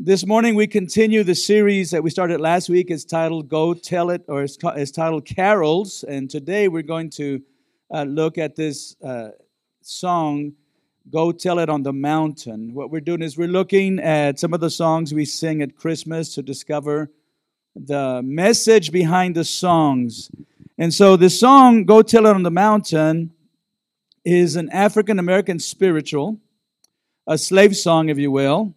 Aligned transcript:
This 0.00 0.26
morning 0.26 0.56
we 0.56 0.66
continue 0.66 1.22
the 1.22 1.36
series 1.36 1.92
that 1.92 2.02
we 2.02 2.10
started 2.10 2.40
last 2.40 2.68
week. 2.68 2.90
It's 2.90 3.04
titled 3.04 3.48
Go 3.48 3.74
Tell 3.74 4.10
It, 4.10 4.24
or 4.26 4.42
it's, 4.42 4.58
it's 4.60 4.90
titled 4.90 5.24
Carols. 5.24 6.02
And 6.02 6.28
today 6.28 6.66
we're 6.66 6.82
going 6.82 7.10
to 7.10 7.40
uh, 7.92 8.02
look 8.02 8.36
at 8.36 8.56
this 8.56 8.96
uh, 9.04 9.28
song, 9.82 10.54
Go 11.10 11.30
Tell 11.30 11.60
It 11.60 11.68
on 11.68 11.84
the 11.84 11.92
Mountain. 11.92 12.74
What 12.74 12.90
we're 12.90 13.02
doing 13.02 13.22
is 13.22 13.38
we're 13.38 13.46
looking 13.46 14.00
at 14.00 14.40
some 14.40 14.52
of 14.52 14.58
the 14.58 14.68
songs 14.68 15.14
we 15.14 15.24
sing 15.24 15.62
at 15.62 15.76
Christmas 15.76 16.34
to 16.34 16.42
discover 16.42 17.12
the 17.76 18.20
message 18.24 18.90
behind 18.90 19.36
the 19.36 19.44
songs. 19.44 20.28
And 20.76 20.92
so 20.92 21.16
the 21.16 21.30
song, 21.30 21.84
Go 21.84 22.02
Tell 22.02 22.26
It 22.26 22.34
on 22.34 22.42
the 22.42 22.50
Mountain, 22.50 23.30
is 24.24 24.56
an 24.56 24.70
African 24.70 25.20
American 25.20 25.60
spiritual, 25.60 26.40
a 27.28 27.38
slave 27.38 27.76
song, 27.76 28.08
if 28.08 28.18
you 28.18 28.32
will 28.32 28.74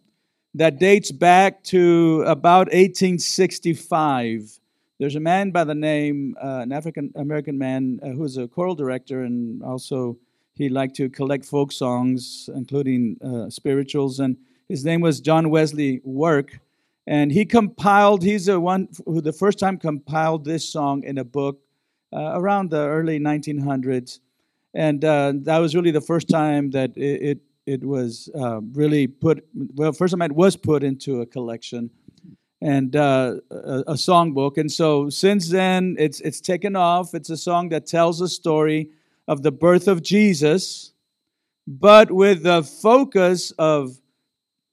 that 0.57 0.79
dates 0.79 1.11
back 1.11 1.63
to 1.63 2.23
about 2.25 2.67
1865. 2.67 4.59
There's 4.99 5.15
a 5.15 5.19
man 5.19 5.51
by 5.51 5.63
the 5.63 5.75
name, 5.75 6.35
uh, 6.43 6.61
an 6.63 6.71
African 6.71 7.11
American 7.15 7.57
man, 7.57 7.99
uh, 8.01 8.09
who 8.09 8.21
was 8.21 8.37
a 8.37 8.47
choral 8.47 8.73
director, 8.73 9.21
and 9.23 9.63
also 9.63 10.17
he 10.55 10.69
liked 10.69 10.95
to 10.95 11.09
collect 11.09 11.45
folk 11.45 11.71
songs, 11.71 12.49
including 12.55 13.17
uh, 13.23 13.49
spirituals. 13.51 14.19
And 14.19 14.35
his 14.67 14.83
name 14.83 15.01
was 15.01 15.21
John 15.21 15.51
Wesley 15.51 16.01
Work. 16.03 16.59
And 17.05 17.31
he 17.31 17.45
compiled, 17.45 18.23
he's 18.23 18.47
the 18.47 18.59
one 18.59 18.89
who 19.05 19.21
the 19.21 19.31
first 19.31 19.59
time 19.59 19.77
compiled 19.77 20.43
this 20.43 20.67
song 20.67 21.03
in 21.03 21.19
a 21.19 21.23
book 21.23 21.59
uh, 22.11 22.31
around 22.33 22.71
the 22.71 22.79
early 22.79 23.19
1900s. 23.19 24.19
And 24.73 25.05
uh, 25.05 25.33
that 25.43 25.59
was 25.59 25.75
really 25.75 25.91
the 25.91 26.01
first 26.01 26.27
time 26.27 26.71
that 26.71 26.97
it, 26.97 27.21
it 27.21 27.39
it 27.67 27.83
was 27.83 28.29
uh, 28.33 28.61
really 28.73 29.07
put 29.07 29.45
well 29.75 29.91
first 29.91 30.11
time 30.11 30.21
it 30.21 30.31
was 30.31 30.55
put 30.55 30.83
into 30.83 31.21
a 31.21 31.25
collection 31.25 31.91
and 32.61 32.95
uh, 32.95 33.35
a, 33.51 33.83
a 33.87 33.93
songbook. 33.93 34.57
And 34.57 34.71
so 34.71 35.09
since 35.09 35.49
then 35.49 35.95
it's 35.99 36.19
it's 36.21 36.41
taken 36.41 36.75
off. 36.75 37.13
It's 37.13 37.29
a 37.29 37.37
song 37.37 37.69
that 37.69 37.85
tells 37.85 38.21
a 38.21 38.27
story 38.27 38.89
of 39.27 39.43
the 39.43 39.51
birth 39.51 39.87
of 39.87 40.01
jesus 40.01 40.93
but 41.67 42.11
with 42.11 42.43
the 42.43 42.63
focus 42.63 43.51
of 43.59 43.97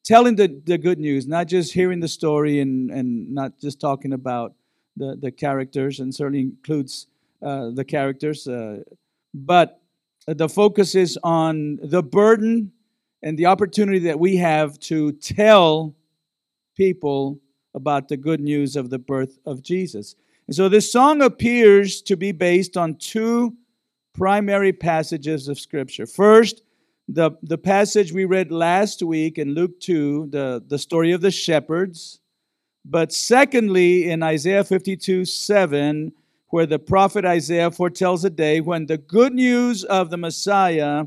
telling 0.05 0.37
the, 0.37 0.63
the 0.65 0.79
good 0.79 0.99
news 0.99 1.27
not 1.27 1.49
just 1.49 1.73
hearing 1.73 2.01
the 2.01 2.09
story 2.09 2.61
and, 2.61 2.91
and 2.91 3.35
not 3.35 3.59
just 3.59 3.81
talking 3.81 4.13
about 4.13 4.55
the, 4.97 5.17
the 5.21 5.33
characters 5.33 5.99
and 5.99 6.15
certainly 6.15 6.41
includes 6.41 7.09
uh, 7.43 7.71
the 7.71 7.85
characters 7.85 8.47
uh, 8.47 8.79
but 9.35 9.81
the 10.27 10.49
focus 10.49 10.95
is 10.95 11.19
on 11.23 11.79
the 11.83 12.03
burden 12.03 12.73
and 13.25 13.39
the 13.39 13.47
opportunity 13.47 14.01
that 14.01 14.21
we 14.21 14.37
have 14.37 14.79
to 14.79 15.11
tell 15.13 15.97
people 16.77 17.41
about 17.75 18.07
the 18.07 18.19
good 18.19 18.39
news 18.39 18.77
of 18.77 18.91
the 18.91 18.99
birth 18.99 19.39
of 19.47 19.63
Jesus. 19.63 20.15
And 20.47 20.55
so 20.55 20.69
this 20.69 20.93
song 20.93 21.23
appears 21.23 22.03
to 22.03 22.17
be 22.17 22.33
based 22.33 22.77
on 22.77 22.97
two 22.97 23.57
primary 24.13 24.75
passages 24.75 25.49
of 25.49 25.59
Scripture. 25.59 26.05
First, 26.05 26.63
the, 27.09 27.31
the 27.43 27.57
passage 27.57 28.13
we 28.13 28.27
read 28.27 28.53
last 28.53 29.03
week 29.03 29.39
in 29.39 29.55
Luke 29.55 29.81
2, 29.81 30.29
the, 30.31 30.63
the 30.67 30.79
story 30.79 31.13
of 31.13 31.23
the 31.23 31.31
shepherds. 31.31 32.21
But 32.85 33.11
secondly, 33.11 34.11
in 34.11 34.23
Isaiah 34.23 34.65
52 34.65 35.25
7, 35.25 36.13
where 36.49 36.67
the 36.67 36.79
prophet 36.79 37.25
Isaiah 37.25 37.71
foretells 37.71 38.23
a 38.27 38.31
day 38.31 38.61
when 38.61 38.85
the 38.85 38.99
good 38.99 39.33
news 39.33 39.83
of 39.83 40.11
the 40.11 40.19
Messiah 40.19 41.07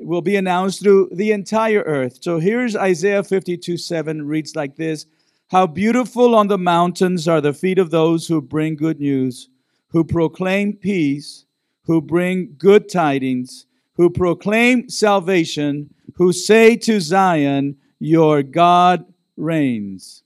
will 0.00 0.22
be 0.22 0.36
announced 0.36 0.82
through 0.82 1.08
the 1.12 1.32
entire 1.32 1.82
earth. 1.82 2.18
So 2.20 2.38
here's 2.38 2.74
Isaiah 2.74 3.22
52 3.22 3.76
7 3.76 4.26
reads 4.26 4.56
like 4.56 4.76
this 4.76 5.06
How 5.48 5.66
beautiful 5.66 6.34
on 6.34 6.48
the 6.48 6.58
mountains 6.58 7.28
are 7.28 7.40
the 7.40 7.52
feet 7.52 7.78
of 7.78 7.90
those 7.90 8.26
who 8.26 8.40
bring 8.40 8.76
good 8.76 8.98
news, 8.98 9.48
who 9.88 10.04
proclaim 10.04 10.72
peace, 10.74 11.44
who 11.82 12.00
bring 12.00 12.54
good 12.58 12.88
tidings, 12.88 13.66
who 13.94 14.10
proclaim 14.10 14.88
salvation, 14.88 15.92
who 16.14 16.32
say 16.32 16.76
to 16.76 17.00
Zion, 17.00 17.76
Your 17.98 18.42
God 18.42 19.04
reigns. 19.36 20.22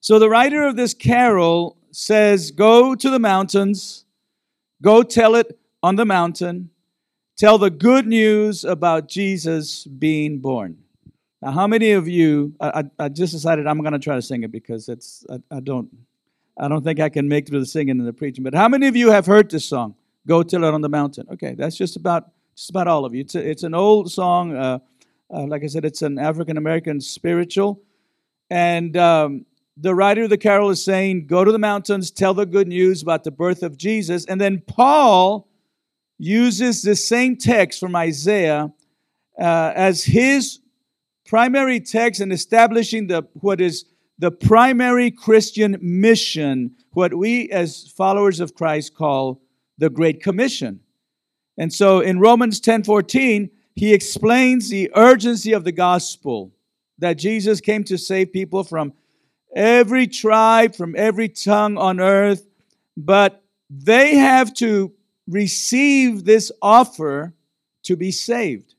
So 0.00 0.18
the 0.18 0.30
writer 0.30 0.64
of 0.64 0.76
this 0.76 0.94
carol 0.94 1.78
says, 1.90 2.50
Go 2.50 2.94
to 2.94 3.10
the 3.10 3.18
mountains, 3.18 4.04
go 4.82 5.02
tell 5.02 5.34
it 5.34 5.58
on 5.82 5.96
the 5.96 6.04
mountain 6.04 6.70
tell 7.36 7.58
the 7.58 7.70
good 7.70 8.06
news 8.06 8.64
about 8.64 9.08
Jesus 9.08 9.84
being 9.84 10.38
born. 10.38 10.78
Now, 11.42 11.50
how 11.52 11.66
many 11.66 11.92
of 11.92 12.08
you? 12.08 12.54
I, 12.60 12.84
I 12.98 13.08
just 13.08 13.32
decided 13.32 13.66
I'm 13.66 13.80
going 13.80 13.92
to 13.92 13.98
try 13.98 14.16
to 14.16 14.22
sing 14.22 14.42
it 14.42 14.50
because 14.50 14.88
it's 14.88 15.24
I, 15.30 15.56
I, 15.56 15.60
don't 15.60 15.88
I 16.58 16.66
don't 16.66 16.82
think 16.82 16.98
I 16.98 17.08
can 17.08 17.28
make 17.28 17.46
through 17.46 17.60
the 17.60 17.66
singing 17.66 17.98
and 17.98 18.08
the 18.08 18.12
preaching. 18.12 18.42
But 18.42 18.54
how 18.54 18.68
many 18.68 18.88
of 18.88 18.96
you 18.96 19.10
have 19.10 19.26
heard 19.26 19.50
this 19.50 19.66
song? 19.66 19.94
Go 20.26 20.42
tell 20.42 20.64
it 20.64 20.72
on 20.72 20.80
the 20.80 20.88
mountain. 20.88 21.26
Okay, 21.32 21.54
that's 21.54 21.76
just 21.76 21.96
about 21.96 22.30
just 22.56 22.70
about 22.70 22.88
all 22.88 23.04
of 23.04 23.14
you. 23.14 23.20
It's 23.20 23.34
a, 23.34 23.48
it's 23.48 23.62
an 23.62 23.74
old 23.74 24.10
song. 24.10 24.56
Uh, 24.56 24.78
uh, 25.32 25.46
like 25.46 25.62
I 25.62 25.66
said, 25.66 25.84
it's 25.84 26.02
an 26.02 26.18
African 26.18 26.56
American 26.56 27.00
spiritual, 27.00 27.82
and 28.48 28.96
um, 28.96 29.44
the 29.76 29.94
writer 29.94 30.22
of 30.22 30.30
the 30.30 30.38
carol 30.38 30.70
is 30.70 30.82
saying, 30.82 31.26
"Go 31.26 31.44
to 31.44 31.52
the 31.52 31.58
mountains, 31.58 32.10
tell 32.10 32.32
the 32.32 32.46
good 32.46 32.66
news 32.66 33.02
about 33.02 33.24
the 33.24 33.30
birth 33.30 33.62
of 33.62 33.76
Jesus." 33.76 34.24
And 34.24 34.40
then 34.40 34.62
Paul 34.66 35.46
uses 36.18 36.82
the 36.82 36.96
same 36.96 37.36
text 37.36 37.80
from 37.80 37.94
Isaiah 37.94 38.72
uh, 39.38 39.72
as 39.74 40.04
his 40.04 40.60
primary 41.26 41.80
text 41.80 42.20
in 42.20 42.32
establishing 42.32 43.06
the 43.06 43.26
what 43.34 43.60
is 43.60 43.84
the 44.18 44.30
primary 44.30 45.10
Christian 45.10 45.76
mission, 45.80 46.74
what 46.92 47.12
we 47.12 47.50
as 47.50 47.92
followers 47.96 48.40
of 48.40 48.54
Christ 48.54 48.94
call 48.94 49.42
the 49.76 49.90
Great 49.90 50.22
Commission. 50.22 50.80
And 51.58 51.72
so 51.72 52.00
in 52.00 52.18
Romans 52.18 52.60
10 52.60 52.84
14, 52.84 53.50
he 53.74 53.92
explains 53.92 54.70
the 54.70 54.90
urgency 54.94 55.52
of 55.52 55.64
the 55.64 55.72
gospel 55.72 56.52
that 56.98 57.18
Jesus 57.18 57.60
came 57.60 57.84
to 57.84 57.98
save 57.98 58.32
people 58.32 58.64
from 58.64 58.94
every 59.54 60.06
tribe, 60.06 60.74
from 60.74 60.94
every 60.96 61.28
tongue 61.28 61.76
on 61.76 62.00
earth, 62.00 62.46
but 62.96 63.42
they 63.68 64.16
have 64.16 64.54
to 64.54 64.92
receive 65.28 66.24
this 66.24 66.52
offer 66.62 67.34
to 67.84 67.96
be 67.96 68.10
saved. 68.10 68.74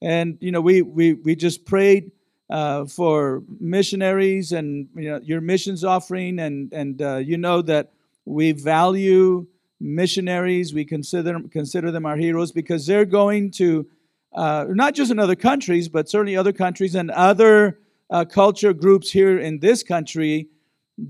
And 0.00 0.38
you 0.40 0.52
know, 0.52 0.60
we 0.60 0.82
we 0.82 1.14
we 1.14 1.34
just 1.34 1.64
prayed 1.64 2.12
uh, 2.50 2.86
for 2.86 3.42
missionaries 3.60 4.52
and 4.52 4.88
you 4.94 5.10
know 5.10 5.20
your 5.22 5.40
missions 5.40 5.84
offering, 5.84 6.38
and 6.38 6.72
and 6.72 7.02
uh, 7.02 7.16
you 7.16 7.36
know 7.36 7.62
that 7.62 7.92
we 8.24 8.52
value 8.52 9.46
missionaries. 9.80 10.72
We 10.72 10.84
consider 10.84 11.40
consider 11.50 11.90
them 11.90 12.06
our 12.06 12.16
heroes 12.16 12.52
because 12.52 12.86
they're 12.86 13.04
going 13.04 13.50
to 13.52 13.88
uh, 14.32 14.66
not 14.68 14.94
just 14.94 15.10
in 15.10 15.18
other 15.18 15.34
countries, 15.34 15.88
but 15.88 16.08
certainly 16.08 16.36
other 16.36 16.52
countries 16.52 16.94
and 16.94 17.10
other 17.10 17.80
uh, 18.10 18.24
culture 18.24 18.72
groups 18.72 19.10
here 19.10 19.38
in 19.38 19.58
this 19.58 19.82
country 19.82 20.48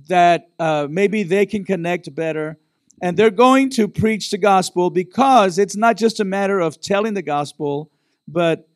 that 0.08 0.50
uh, 0.58 0.86
maybe 0.90 1.22
they 1.22 1.46
can 1.46 1.64
connect 1.64 2.14
better 2.14 2.58
and 3.00 3.16
they're 3.16 3.30
going 3.30 3.70
to 3.70 3.88
preach 3.88 4.30
the 4.30 4.38
gospel 4.38 4.90
because 4.90 5.58
it's 5.58 5.76
not 5.76 5.96
just 5.96 6.20
a 6.20 6.24
matter 6.24 6.60
of 6.60 6.80
telling 6.80 7.14
the 7.14 7.22
gospel, 7.22 7.90
but 8.26 8.68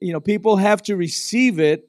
you 0.00 0.12
know, 0.12 0.20
people 0.20 0.56
have 0.56 0.82
to 0.82 0.96
receive 0.96 1.58
it. 1.58 1.88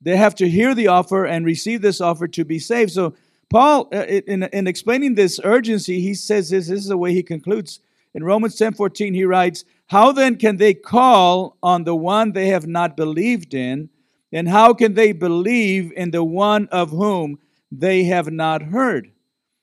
They 0.00 0.16
have 0.16 0.34
to 0.36 0.48
hear 0.48 0.74
the 0.74 0.88
offer 0.88 1.24
and 1.24 1.44
receive 1.44 1.80
this 1.82 2.00
offer 2.00 2.28
to 2.28 2.44
be 2.44 2.58
saved. 2.58 2.92
So 2.92 3.14
Paul, 3.50 3.88
uh, 3.92 4.04
in, 4.04 4.44
in 4.44 4.66
explaining 4.66 5.14
this 5.14 5.40
urgency, 5.44 6.00
he 6.00 6.14
says 6.14 6.50
this, 6.50 6.68
this 6.68 6.80
is 6.80 6.86
the 6.86 6.96
way 6.96 7.12
he 7.12 7.22
concludes. 7.22 7.80
In 8.14 8.24
Romans 8.24 8.56
10 8.56 8.74
14, 8.74 9.14
he 9.14 9.24
writes, 9.24 9.64
How 9.86 10.12
then 10.12 10.36
can 10.36 10.56
they 10.56 10.74
call 10.74 11.56
on 11.62 11.84
the 11.84 11.94
one 11.94 12.32
they 12.32 12.48
have 12.48 12.66
not 12.66 12.96
believed 12.96 13.54
in? 13.54 13.88
And 14.32 14.48
how 14.48 14.74
can 14.74 14.94
they 14.94 15.12
believe 15.12 15.92
in 15.94 16.10
the 16.10 16.24
one 16.24 16.68
of 16.68 16.90
whom 16.90 17.38
they 17.70 18.04
have 18.04 18.30
not 18.30 18.62
heard? 18.62 19.11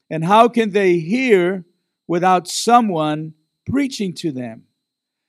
And 0.10 0.24
how 0.24 0.48
can 0.48 0.72
they 0.72 1.00
hear 1.00 1.66
without 2.08 2.48
someone 2.48 3.34
preaching 3.66 4.14
to 4.16 4.32
them? 4.32 4.64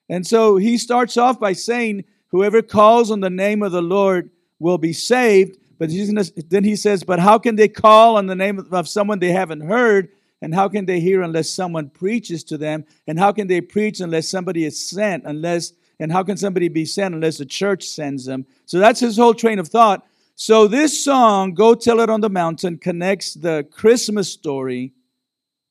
And 0.09 0.27
so 0.27 0.57
he 0.57 0.79
starts 0.79 1.17
off 1.17 1.39
by 1.39 1.53
saying, 1.53 2.05
Whoever 2.29 2.63
calls 2.63 3.11
on 3.11 3.21
the 3.21 3.31
name 3.31 3.63
of 3.63 3.73
the 3.73 3.83
Lord 3.83 4.31
will 4.59 4.79
be 4.79 4.93
saved. 4.93 5.59
But 5.79 5.91
gonna, 5.91 6.25
then 6.49 6.65
he 6.65 6.77
says, 6.77 7.03
But 7.03 7.19
how 7.19 7.39
can 7.39 7.57
they 7.57 7.69
call 7.69 8.17
on 8.17 8.27
the 8.27 8.35
name 8.35 8.67
of 8.71 8.89
someone 8.89 9.19
they 9.19 9.33
haven't 9.33 9.63
heard? 9.63 10.11
And 10.43 10.55
how 10.55 10.69
can 10.69 10.87
they 10.87 11.01
hear 11.01 11.23
unless 11.23 11.51
someone 11.51 11.91
preaches 11.91 12.45
to 12.45 12.57
them? 12.57 12.85
And 13.07 13.19
how 13.19 13.33
can 13.33 13.47
they 13.47 13.61
preach 13.61 14.01
unless 14.01 14.29
somebody 14.29 14.65
is 14.65 14.89
sent? 14.89 15.25
Unless 15.27 15.73
and 16.01 16.11
how 16.11 16.23
can 16.23 16.39
somebody 16.39 16.69
be 16.69 16.87
sent 16.87 17.15
unless 17.15 17.37
the 17.37 17.45
church 17.45 17.85
sends 17.85 18.25
them? 18.25 18.47
So 18.65 18.79
that's 18.79 19.01
his 19.01 19.19
whole 19.19 19.35
train 19.35 19.59
of 19.59 19.69
thought. 19.69 20.07
So 20.43 20.67
this 20.67 21.05
song, 21.05 21.53
Go 21.53 21.75
Tell 21.75 22.01
It 22.01 22.09
on 22.09 22.23
the 22.23 22.31
Mountain, 22.31 22.79
connects 22.79 23.35
the 23.35 23.69
Christmas 23.71 24.33
story 24.33 24.95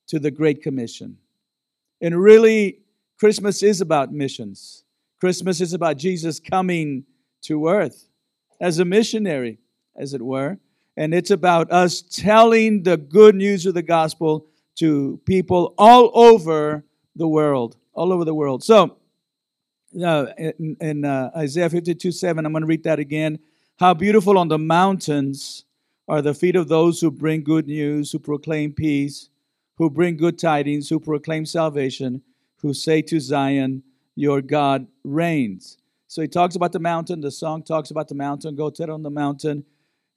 to 0.10 0.20
the 0.20 0.30
Great 0.30 0.62
Commission. 0.62 1.18
And 2.02 2.16
really, 2.16 2.82
Christmas 3.20 3.64
is 3.64 3.82
about 3.82 4.14
missions. 4.14 4.84
Christmas 5.20 5.60
is 5.60 5.74
about 5.74 5.98
Jesus 5.98 6.40
coming 6.40 7.06
to 7.46 7.68
earth. 7.68 8.10
as 8.62 8.78
a 8.78 8.86
missionary, 8.86 9.58
as 9.98 10.14
it 10.14 10.22
were. 10.22 10.60
And 10.96 11.16
it's 11.16 11.32
about 11.32 11.72
us 11.72 12.04
telling 12.04 12.84
the 12.84 12.98
good 12.98 13.34
news 13.34 13.66
of 13.66 13.74
the 13.74 13.82
gospel 13.82 14.46
to 14.76 15.20
people 15.26 15.74
all 15.80 16.12
over 16.14 16.86
the 17.16 17.28
world, 17.28 17.76
all 17.96 18.14
over 18.14 18.24
the 18.24 18.36
world. 18.36 18.64
So, 18.64 18.98
uh, 20.00 20.28
in, 20.38 20.78
in 20.80 21.06
uh, 21.06 21.32
Isaiah 21.36 21.72
52 21.72 22.12
7, 22.12 22.46
I'm 22.46 22.52
going 22.52 22.62
to 22.62 22.68
read 22.68 22.84
that 22.84 23.00
again. 23.00 23.40
How 23.80 23.94
beautiful 23.94 24.38
on 24.38 24.50
the 24.50 24.58
mountains 24.58 25.64
are 26.06 26.22
the 26.22 26.34
feet 26.34 26.58
of 26.58 26.68
those 26.68 27.00
who 27.00 27.10
bring 27.10 27.46
good 27.46 27.66
news, 27.66 28.12
who 28.12 28.20
proclaim 28.20 28.74
peace, 28.74 29.30
who 29.78 29.90
bring 29.90 30.18
good 30.18 30.38
tidings, 30.38 30.90
who 30.90 31.00
proclaim 31.00 31.46
salvation, 31.46 32.22
who 32.58 32.74
say 32.74 33.02
to 33.04 33.22
Zion, 33.22 33.84
Your 34.16 34.42
God 34.42 34.86
reigns. 35.06 35.78
So 36.10 36.22
he 36.22 36.28
talks 36.28 36.58
about 36.58 36.74
the 36.74 36.80
mountain. 36.80 37.22
The 37.22 37.32
song 37.32 37.64
talks 37.64 37.90
about 37.90 38.10
the 38.10 38.16
mountain. 38.16 38.58
Go 38.58 38.70
tell 38.70 38.92
on 38.92 39.02
the 39.02 39.10
mountain. 39.10 39.64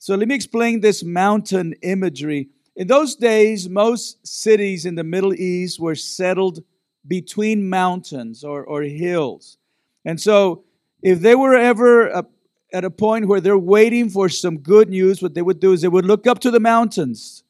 So 0.00 0.17
let 0.17 0.26
me 0.26 0.35
explain 0.35 0.81
this 0.81 1.05
mountain 1.05 1.76
imagery. 1.82 2.49
In 2.75 2.88
those 2.88 3.15
days, 3.15 3.69
most 3.69 4.26
cities 4.26 4.87
in 4.87 4.97
the 4.97 5.05
Middle 5.05 5.35
East 5.35 5.79
were 5.79 5.94
settled 5.94 6.65
between 7.06 7.70
mountains 7.70 8.43
or, 8.43 8.65
or 8.65 8.82
hills. 8.82 9.58
And 10.05 10.20
so, 10.20 10.65
if 11.00 11.20
they 11.20 11.37
were 11.37 11.55
ever 11.55 12.25
at 12.73 12.85
a 12.85 12.91
point 12.91 13.29
where 13.29 13.41
they're 13.41 13.59
waiting 13.59 14.09
for 14.09 14.29
some 14.29 14.59
good 14.59 14.89
news, 14.89 15.23
what 15.23 15.35
they 15.35 15.43
would 15.43 15.61
do 15.61 15.73
is 15.73 15.83
they 15.83 15.89
would 15.89 16.07
look 16.07 16.27
up 16.27 16.39
to 16.41 16.51
the 16.51 16.61
mountains. 16.61 17.45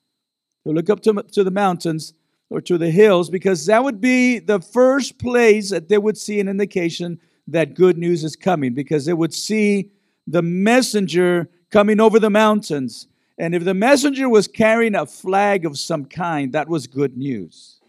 They 0.65 0.73
look 0.73 0.91
up 0.91 1.01
to, 1.03 1.23
to 1.33 1.45
the 1.45 1.51
mountains 1.51 2.15
or 2.51 2.61
to 2.61 2.77
the 2.79 2.91
hills 2.91 3.31
because 3.31 3.67
that 3.67 3.83
would 3.83 4.01
be 4.01 4.39
the 4.39 4.61
first 4.61 5.19
place 5.19 5.71
that 5.71 5.89
they 5.89 5.99
would 5.99 6.19
see 6.19 6.41
an 6.41 6.49
indication 6.49 7.21
that 7.49 7.75
good 7.75 7.99
news 7.99 8.25
is 8.25 8.37
coming 8.37 8.75
because 8.75 9.05
they 9.05 9.13
would 9.13 9.35
see 9.35 9.91
the 10.27 10.43
messenger 10.43 11.49
coming 11.71 12.01
over 12.01 12.19
the 12.19 12.31
mountains. 12.31 13.09
And 13.39 13.55
if 13.55 13.65
the 13.65 13.75
messenger 13.75 14.29
was 14.29 14.47
carrying 14.47 14.95
a 14.95 15.07
flag 15.07 15.65
of 15.65 15.79
some 15.79 16.05
kind, 16.05 16.53
that 16.53 16.69
was 16.69 16.87
good 16.87 17.17
news. 17.17 17.81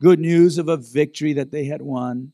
Good 0.00 0.20
news 0.20 0.58
of 0.58 0.68
a 0.68 0.76
victory 0.76 1.32
that 1.34 1.50
they 1.50 1.64
had 1.64 1.82
won. 1.82 2.32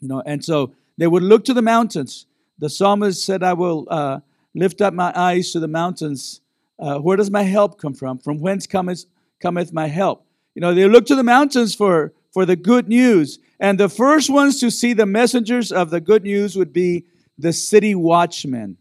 You 0.00 0.08
know, 0.08 0.22
and 0.24 0.44
so 0.44 0.74
they 0.98 1.06
would 1.06 1.22
look 1.22 1.44
to 1.46 1.54
the 1.54 1.62
mountains. 1.62 2.26
The 2.58 2.70
psalmist 2.70 3.24
said, 3.24 3.42
I 3.42 3.52
will 3.52 3.86
uh, 3.90 4.20
lift 4.54 4.80
up 4.80 4.94
my 4.94 5.12
eyes 5.14 5.52
to 5.52 5.60
the 5.60 5.68
mountains. 5.68 6.40
Uh, 6.78 6.98
where 6.98 7.16
does 7.16 7.30
my 7.30 7.42
help 7.42 7.78
come 7.78 7.94
from? 7.94 8.18
From 8.18 8.38
whence 8.38 8.66
cometh, 8.66 9.04
cometh 9.40 9.72
my 9.72 9.88
help? 9.88 10.26
You 10.54 10.60
know, 10.60 10.74
they 10.74 10.88
look 10.88 11.06
to 11.06 11.16
the 11.16 11.22
mountains 11.24 11.74
for, 11.74 12.12
for 12.32 12.46
the 12.46 12.56
good 12.56 12.88
news. 12.88 13.38
And 13.58 13.78
the 13.78 13.88
first 13.88 14.30
ones 14.30 14.60
to 14.60 14.70
see 14.70 14.92
the 14.92 15.06
messengers 15.06 15.72
of 15.72 15.90
the 15.90 16.00
good 16.00 16.22
news 16.22 16.56
would 16.56 16.72
be 16.72 17.06
the 17.38 17.52
city 17.52 17.94
watchmen. 17.94 18.76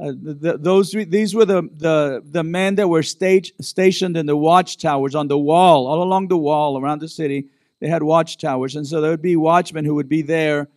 Uh, 0.00 0.12
the, 0.20 0.58
those 0.58 0.90
these 0.90 1.34
were 1.34 1.44
the, 1.44 1.62
the, 1.76 2.22
the 2.24 2.42
men 2.42 2.74
that 2.74 2.88
were 2.88 3.04
stage, 3.04 3.52
stationed 3.60 4.16
in 4.16 4.26
the 4.26 4.36
watchtowers 4.36 5.14
on 5.14 5.28
the 5.28 5.38
wall, 5.38 5.86
all 5.86 6.02
along 6.02 6.26
the 6.26 6.36
wall 6.36 6.80
around 6.80 7.00
the 7.00 7.08
city. 7.08 7.46
They 7.80 7.88
had 7.88 8.02
watchtowers, 8.02 8.74
and 8.74 8.86
so 8.86 9.00
there 9.00 9.10
would 9.10 9.22
be 9.22 9.36
watchmen 9.36 9.84
who 9.84 9.94
would 9.94 10.08
be 10.08 10.22
there 10.22 10.68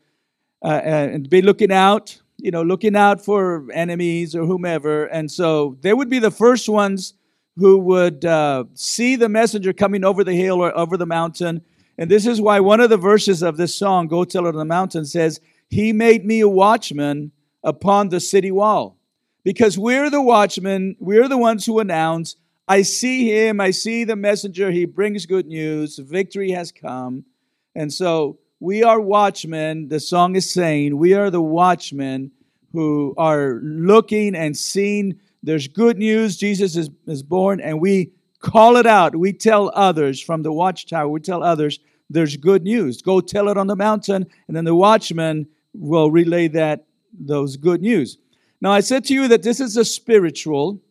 uh, 0.63 0.81
and 0.83 1.29
be 1.29 1.41
looking 1.41 1.71
out, 1.71 2.19
you 2.45 2.51
know, 2.51 2.61
looking 2.61 2.95
out 2.95 3.25
for 3.25 3.65
enemies 3.73 4.35
or 4.35 4.45
whomever. 4.45 5.05
And 5.05 5.31
so 5.31 5.79
they 5.81 5.95
would 5.95 6.11
be 6.11 6.19
the 6.19 6.29
first 6.29 6.69
ones 6.69 7.15
who 7.57 7.79
would 7.79 8.23
uh, 8.23 8.65
see 8.75 9.15
the 9.15 9.27
messenger 9.27 9.73
coming 9.73 10.05
over 10.05 10.23
the 10.23 10.35
hill 10.35 10.63
or 10.63 10.77
over 10.77 10.95
the 10.95 11.07
mountain. 11.07 11.63
And 11.97 12.11
this 12.11 12.27
is 12.27 12.39
why 12.39 12.59
one 12.59 12.81
of 12.81 12.91
the 12.91 12.97
verses 12.97 13.41
of 13.41 13.57
this 13.57 13.73
song, 13.73 14.05
Go 14.07 14.25
Tell 14.25 14.45
It 14.45 14.49
on 14.49 14.57
the 14.57 14.63
Mountain, 14.65 15.05
says, 15.05 15.39
He 15.71 15.91
made 15.91 16.23
me 16.23 16.41
a 16.41 16.47
watchman 16.47 17.31
upon 17.63 18.09
the 18.09 18.19
city 18.19 18.51
wall. 18.51 18.99
Because 19.43 19.75
we're 19.75 20.11
the 20.11 20.21
watchmen, 20.21 20.97
we're 20.99 21.27
the 21.27 21.39
ones 21.39 21.65
who 21.65 21.79
announce, 21.79 22.35
I 22.67 22.83
see 22.83 23.27
him, 23.27 23.59
I 23.59 23.71
see 23.71 24.03
the 24.03 24.15
messenger, 24.15 24.69
he 24.69 24.85
brings 24.85 25.25
good 25.25 25.47
news, 25.47 25.97
victory 25.97 26.51
has 26.51 26.71
come. 26.71 27.25
And 27.73 27.91
so 27.91 28.37
we 28.59 28.83
are 28.83 28.99
watchmen, 28.99 29.89
the 29.89 29.99
song 29.99 30.35
is 30.35 30.49
saying, 30.49 30.97
we 30.97 31.13
are 31.13 31.29
the 31.29 31.41
watchmen 31.41 32.31
who 32.71 33.13
are 33.17 33.59
looking 33.61 34.35
and 34.35 34.55
seeing 34.55 35.19
there's 35.43 35.67
good 35.67 35.97
news. 35.97 36.37
Jesus 36.37 36.75
is, 36.75 36.89
is 37.07 37.21
born, 37.21 37.61
and 37.61 37.79
we 37.79 38.11
call 38.39 38.77
it 38.77 38.85
out. 38.85 39.15
We 39.15 39.33
tell 39.33 39.71
others 39.73 40.19
from 40.19 40.41
the 40.41 40.51
watchtower, 40.51 41.07
we 41.07 41.19
tell 41.19 41.43
others 41.43 41.79
there's 42.09 42.37
good 42.37 42.63
news. 42.63 43.01
Go 43.01 43.21
tell 43.21 43.49
it 43.49 43.57
on 43.57 43.67
the 43.67 43.75
mountain, 43.75 44.25
and 44.47 44.55
then 44.55 44.65
the 44.65 44.75
watchman 44.75 45.47
will 45.73 46.11
relay 46.11 46.47
that 46.49 46.85
those 47.13 47.57
good 47.57 47.81
news. 47.81 48.17
Now, 48.61 48.71
I 48.71 48.79
said 48.79 49.05
to 49.05 49.13
you 49.13 49.27
that 49.27 49.43
this 49.43 49.59
is 49.59 49.77
a 49.77 49.85
spiritual. 49.85 50.81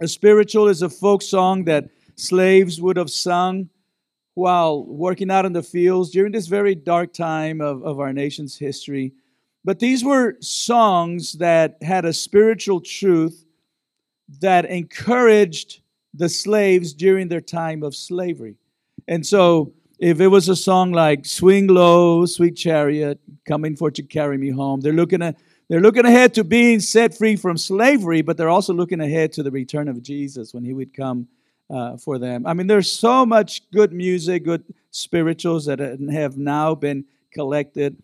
A 0.00 0.08
spiritual 0.08 0.68
is 0.68 0.82
a 0.82 0.88
folk 0.88 1.22
song 1.22 1.64
that 1.64 1.88
slaves 2.16 2.80
would 2.80 2.96
have 2.96 3.10
sung 3.10 3.68
while 4.38 4.84
working 4.84 5.32
out 5.32 5.44
in 5.44 5.52
the 5.52 5.62
fields 5.62 6.10
during 6.10 6.30
this 6.30 6.46
very 6.46 6.72
dark 6.72 7.12
time 7.12 7.60
of, 7.60 7.82
of 7.82 7.98
our 7.98 8.12
nation's 8.12 8.56
history. 8.56 9.12
But 9.64 9.80
these 9.80 10.04
were 10.04 10.36
songs 10.40 11.32
that 11.34 11.76
had 11.82 12.04
a 12.04 12.12
spiritual 12.12 12.80
truth 12.80 13.44
that 14.40 14.64
encouraged 14.64 15.80
the 16.14 16.28
slaves 16.28 16.94
during 16.94 17.26
their 17.26 17.40
time 17.40 17.82
of 17.82 17.96
slavery. 17.96 18.54
And 19.08 19.26
so, 19.26 19.72
if 19.98 20.20
it 20.20 20.28
was 20.28 20.48
a 20.48 20.54
song 20.54 20.92
like 20.92 21.26
"Swing 21.26 21.66
Low, 21.66 22.24
Sweet 22.24 22.54
Chariot, 22.54 23.18
Coming 23.44 23.74
for 23.74 23.90
to 23.90 24.02
Carry 24.04 24.38
Me 24.38 24.50
Home," 24.50 24.80
they're 24.80 24.92
looking 24.92 25.20
at 25.20 25.36
they're 25.68 25.80
looking 25.80 26.06
ahead 26.06 26.32
to 26.34 26.44
being 26.44 26.78
set 26.78 27.18
free 27.18 27.34
from 27.34 27.58
slavery, 27.58 28.22
but 28.22 28.36
they're 28.36 28.48
also 28.48 28.72
looking 28.72 29.00
ahead 29.00 29.32
to 29.32 29.42
the 29.42 29.50
return 29.50 29.88
of 29.88 30.00
Jesus 30.00 30.54
when 30.54 30.62
He 30.62 30.74
would 30.74 30.94
come 30.94 31.26
uh, 31.70 31.96
for 31.96 32.18
them. 32.18 32.46
I 32.46 32.54
mean, 32.54 32.66
there's 32.66 32.90
so 32.90 33.26
much 33.26 33.70
good 33.70 33.92
music, 33.92 34.44
good 34.44 34.64
spirituals 34.90 35.66
that 35.66 35.78
have 35.78 36.36
now 36.36 36.74
been 36.74 37.04
collected, 37.32 37.96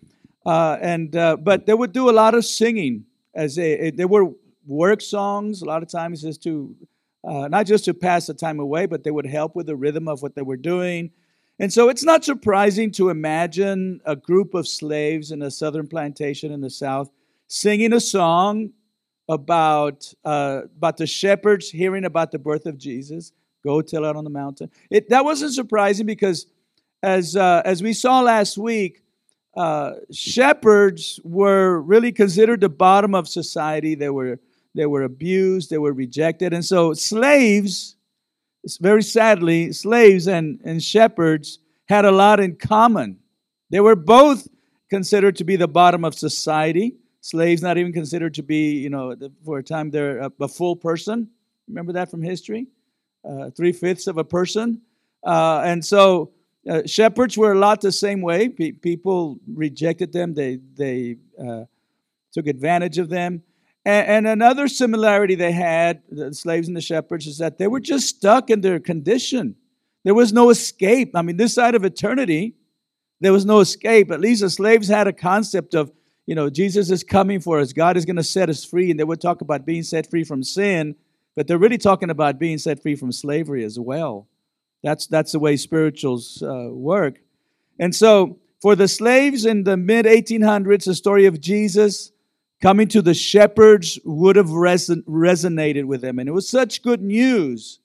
uh, 0.44 0.78
and 0.80 1.16
uh, 1.16 1.36
but 1.36 1.66
they 1.66 1.74
would 1.74 1.92
do 1.92 2.10
a 2.10 2.12
lot 2.12 2.34
of 2.34 2.44
singing 2.44 3.06
as 3.34 3.56
they 3.56 3.90
they 3.90 4.04
were 4.04 4.30
work 4.66 5.00
songs 5.00 5.62
a 5.62 5.64
lot 5.64 5.82
of 5.82 5.88
times 5.88 6.22
just 6.22 6.42
to 6.42 6.74
uh, 7.26 7.48
not 7.48 7.66
just 7.66 7.84
to 7.86 7.94
pass 7.94 8.26
the 8.26 8.34
time 8.34 8.60
away, 8.60 8.86
but 8.86 9.02
they 9.02 9.10
would 9.10 9.26
help 9.26 9.56
with 9.56 9.66
the 9.66 9.76
rhythm 9.76 10.08
of 10.08 10.22
what 10.22 10.34
they 10.34 10.42
were 10.42 10.56
doing. 10.56 11.10
And 11.58 11.72
so 11.72 11.88
it's 11.88 12.04
not 12.04 12.24
surprising 12.24 12.90
to 12.92 13.10
imagine 13.10 14.00
a 14.04 14.16
group 14.16 14.54
of 14.54 14.66
slaves 14.66 15.30
in 15.30 15.40
a 15.42 15.50
southern 15.50 15.86
plantation 15.86 16.52
in 16.52 16.60
the 16.60 16.70
South 16.70 17.10
singing 17.46 17.92
a 17.92 18.00
song 18.00 18.72
about, 19.28 20.12
uh, 20.24 20.62
about 20.76 20.96
the 20.96 21.06
shepherds 21.06 21.70
hearing 21.70 22.04
about 22.04 22.32
the 22.32 22.38
birth 22.38 22.66
of 22.66 22.76
Jesus. 22.76 23.32
Go 23.64 23.80
tell 23.82 24.04
it 24.04 24.16
on 24.16 24.24
the 24.24 24.30
mountain. 24.30 24.70
It, 24.90 25.08
that 25.08 25.24
wasn't 25.24 25.54
surprising 25.54 26.06
because, 26.06 26.46
as, 27.02 27.34
uh, 27.34 27.62
as 27.64 27.82
we 27.82 27.92
saw 27.92 28.20
last 28.20 28.58
week, 28.58 29.02
uh, 29.56 29.92
shepherds 30.12 31.20
were 31.24 31.80
really 31.80 32.12
considered 32.12 32.60
the 32.60 32.68
bottom 32.68 33.14
of 33.14 33.28
society. 33.28 33.94
They 33.94 34.10
were 34.10 34.40
they 34.74 34.86
were 34.86 35.04
abused, 35.04 35.70
they 35.70 35.78
were 35.78 35.92
rejected. 35.92 36.52
And 36.52 36.64
so, 36.64 36.94
slaves, 36.94 37.96
very 38.80 39.02
sadly, 39.02 39.72
slaves 39.72 40.26
and, 40.26 40.60
and 40.64 40.82
shepherds 40.82 41.60
had 41.86 42.04
a 42.04 42.10
lot 42.10 42.40
in 42.40 42.56
common. 42.56 43.20
They 43.70 43.80
were 43.80 43.94
both 43.94 44.48
considered 44.90 45.36
to 45.36 45.44
be 45.44 45.56
the 45.56 45.68
bottom 45.68 46.04
of 46.04 46.14
society. 46.14 46.96
Slaves 47.20 47.62
not 47.62 47.78
even 47.78 47.92
considered 47.92 48.34
to 48.34 48.42
be, 48.42 48.72
you 48.72 48.90
know, 48.90 49.14
for 49.44 49.58
a 49.58 49.62
time 49.62 49.90
they're 49.90 50.18
a, 50.18 50.32
a 50.40 50.48
full 50.48 50.76
person. 50.76 51.28
Remember 51.68 51.92
that 51.92 52.10
from 52.10 52.22
history? 52.22 52.66
Uh, 53.28 53.50
Three 53.50 53.72
fifths 53.72 54.06
of 54.06 54.18
a 54.18 54.24
person. 54.24 54.82
Uh, 55.24 55.62
and 55.64 55.84
so 55.84 56.32
uh, 56.68 56.82
shepherds 56.86 57.38
were 57.38 57.52
a 57.52 57.58
lot 57.58 57.80
the 57.80 57.92
same 57.92 58.20
way. 58.20 58.48
Pe- 58.48 58.72
people 58.72 59.38
rejected 59.46 60.12
them, 60.12 60.34
they, 60.34 60.58
they 60.74 61.16
took 62.32 62.46
advantage 62.46 62.98
of 62.98 63.08
them. 63.08 63.42
And, 63.84 64.06
and 64.06 64.26
another 64.26 64.68
similarity 64.68 65.34
they 65.34 65.52
had, 65.52 66.02
the 66.10 66.34
slaves 66.34 66.68
and 66.68 66.76
the 66.76 66.80
shepherds, 66.80 67.26
is 67.26 67.38
that 67.38 67.58
they 67.58 67.66
were 67.66 67.80
just 67.80 68.08
stuck 68.08 68.50
in 68.50 68.60
their 68.60 68.80
condition. 68.80 69.56
There 70.04 70.14
was 70.14 70.32
no 70.32 70.50
escape. 70.50 71.12
I 71.14 71.22
mean, 71.22 71.36
this 71.36 71.54
side 71.54 71.74
of 71.74 71.84
eternity, 71.84 72.56
there 73.20 73.32
was 73.32 73.46
no 73.46 73.60
escape. 73.60 74.10
At 74.10 74.20
least 74.20 74.42
the 74.42 74.50
slaves 74.50 74.88
had 74.88 75.06
a 75.06 75.12
concept 75.12 75.74
of, 75.74 75.92
you 76.26 76.34
know, 76.34 76.50
Jesus 76.50 76.90
is 76.90 77.04
coming 77.04 77.40
for 77.40 77.60
us. 77.60 77.72
God 77.72 77.96
is 77.96 78.04
going 78.04 78.16
to 78.16 78.24
set 78.24 78.50
us 78.50 78.64
free. 78.64 78.90
And 78.90 78.98
they 78.98 79.04
would 79.04 79.20
talk 79.20 79.40
about 79.40 79.64
being 79.64 79.82
set 79.82 80.10
free 80.10 80.24
from 80.24 80.42
sin, 80.42 80.96
but 81.36 81.46
they're 81.46 81.58
really 81.58 81.78
talking 81.78 82.10
about 82.10 82.38
being 82.38 82.58
set 82.58 82.82
free 82.82 82.96
from 82.96 83.12
slavery 83.12 83.64
as 83.64 83.78
well. 83.78 84.28
That's, 84.82 85.06
that's 85.06 85.32
the 85.32 85.38
way 85.38 85.56
spirituals 85.56 86.42
uh, 86.42 86.68
work. 86.70 87.20
And 87.78 87.94
so, 87.94 88.38
for 88.60 88.76
the 88.76 88.88
slaves 88.88 89.44
in 89.44 89.64
the 89.64 89.76
mid 89.76 90.06
1800s, 90.06 90.84
the 90.84 90.94
story 90.94 91.26
of 91.26 91.40
Jesus 91.40 92.12
coming 92.62 92.88
to 92.88 93.02
the 93.02 93.12
shepherds 93.12 93.98
would 94.04 94.36
have 94.36 94.46
reson- 94.46 95.02
resonated 95.04 95.84
with 95.84 96.00
them. 96.00 96.18
And 96.18 96.28
it 96.28 96.32
was 96.32 96.48
such 96.48 96.82
good 96.82 97.02
news, 97.02 97.80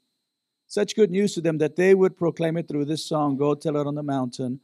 such 0.67 0.95
good 0.95 1.11
news 1.11 1.33
to 1.33 1.41
them 1.41 1.57
that 1.57 1.75
they 1.75 1.95
would 1.95 2.17
proclaim 2.17 2.55
it 2.55 2.67
through 2.67 2.85
this 2.85 3.05
song, 3.05 3.35
Go 3.35 3.55
Tell 3.55 3.75
It 3.75 3.87
on 3.87 3.95
the 3.95 4.03
Mountain. 4.03 4.61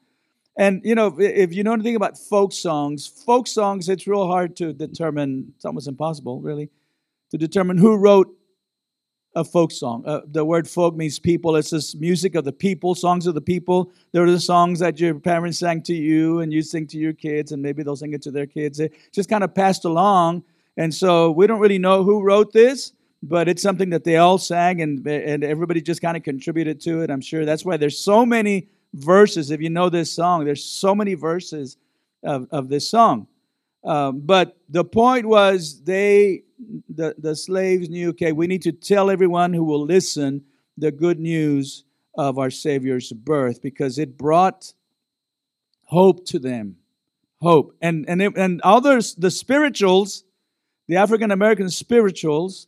And, 0.57 0.81
you 0.85 0.95
know, 0.95 1.13
if 1.19 1.53
you 1.53 1.63
know 1.63 1.73
anything 1.73 1.97
about 1.97 2.17
folk 2.17 2.53
songs, 2.53 3.07
folk 3.07 3.45
songs, 3.45 3.89
it's 3.89 4.07
real 4.07 4.27
hard 4.27 4.55
to 4.57 4.71
determine, 4.71 5.53
it's 5.57 5.65
almost 5.65 5.89
impossible, 5.89 6.39
really, 6.39 6.69
to 7.31 7.37
determine 7.37 7.77
who 7.77 7.97
wrote 7.97 8.33
a 9.35 9.43
folk 9.43 9.71
song. 9.71 10.03
Uh, 10.05 10.21
the 10.25 10.45
word 10.45 10.67
folk 10.67 10.95
means 10.95 11.19
people. 11.19 11.55
It's 11.57 11.69
just 11.69 11.99
music 11.99 12.35
of 12.35 12.45
the 12.45 12.53
people, 12.53 12.95
songs 12.95 13.27
of 13.27 13.35
the 13.35 13.41
people. 13.41 13.91
There 14.13 14.23
are 14.23 14.31
the 14.31 14.39
songs 14.39 14.79
that 14.79 14.99
your 14.99 15.19
parents 15.19 15.59
sang 15.59 15.81
to 15.83 15.93
you 15.93 16.39
and 16.39 16.53
you 16.53 16.61
sing 16.61 16.87
to 16.87 16.97
your 16.97 17.13
kids, 17.13 17.51
and 17.51 17.61
maybe 17.61 17.83
they'll 17.83 17.97
sing 17.97 18.13
it 18.13 18.21
to 18.23 18.31
their 18.31 18.45
kids. 18.45 18.79
It 18.79 18.93
just 19.11 19.29
kind 19.29 19.43
of 19.43 19.53
passed 19.53 19.85
along. 19.85 20.43
And 20.77 20.93
so 20.93 21.31
we 21.31 21.47
don't 21.47 21.59
really 21.59 21.79
know 21.79 22.03
who 22.03 22.21
wrote 22.21 22.53
this, 22.53 22.93
but 23.21 23.47
it's 23.49 23.61
something 23.61 23.89
that 23.89 24.03
they 24.03 24.17
all 24.17 24.37
sang 24.37 24.81
and, 24.81 25.05
and 25.05 25.43
everybody 25.43 25.81
just 25.81 26.01
kind 26.01 26.15
of 26.15 26.23
contributed 26.23 26.79
to 26.81 27.01
it. 27.01 27.09
I'm 27.09 27.21
sure 27.21 27.45
that's 27.45 27.65
why 27.65 27.77
there's 27.77 27.99
so 27.99 28.25
many 28.25 28.69
verses. 28.93 29.51
If 29.51 29.61
you 29.61 29.69
know 29.69 29.89
this 29.89 30.11
song, 30.11 30.45
there's 30.45 30.63
so 30.63 30.95
many 30.95 31.13
verses 31.13 31.77
of, 32.23 32.47
of 32.51 32.69
this 32.69 32.89
song. 32.89 33.27
Um, 33.83 34.21
but 34.21 34.57
the 34.69 34.83
point 34.83 35.25
was, 35.27 35.81
they, 35.83 36.44
the, 36.89 37.15
the 37.17 37.35
slaves 37.35 37.89
knew, 37.89 38.09
okay, 38.09 38.31
we 38.31 38.47
need 38.47 38.61
to 38.63 38.71
tell 38.71 39.09
everyone 39.09 39.53
who 39.53 39.63
will 39.63 39.83
listen 39.83 40.43
the 40.77 40.91
good 40.91 41.19
news 41.19 41.83
of 42.17 42.37
our 42.37 42.49
Savior's 42.49 43.11
birth 43.11 43.61
because 43.61 43.97
it 43.99 44.17
brought 44.17 44.73
hope 45.85 46.25
to 46.27 46.39
them. 46.39 46.77
Hope. 47.41 47.75
And, 47.81 48.05
and, 48.07 48.21
it, 48.21 48.37
and 48.37 48.61
others, 48.61 49.15
the 49.15 49.31
spirituals, 49.31 50.23
the 50.87 50.95
African 50.95 51.31
American 51.31 51.69
spirituals, 51.69 52.67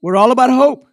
were 0.00 0.16
all 0.16 0.32
about 0.32 0.50
hope. 0.50 0.86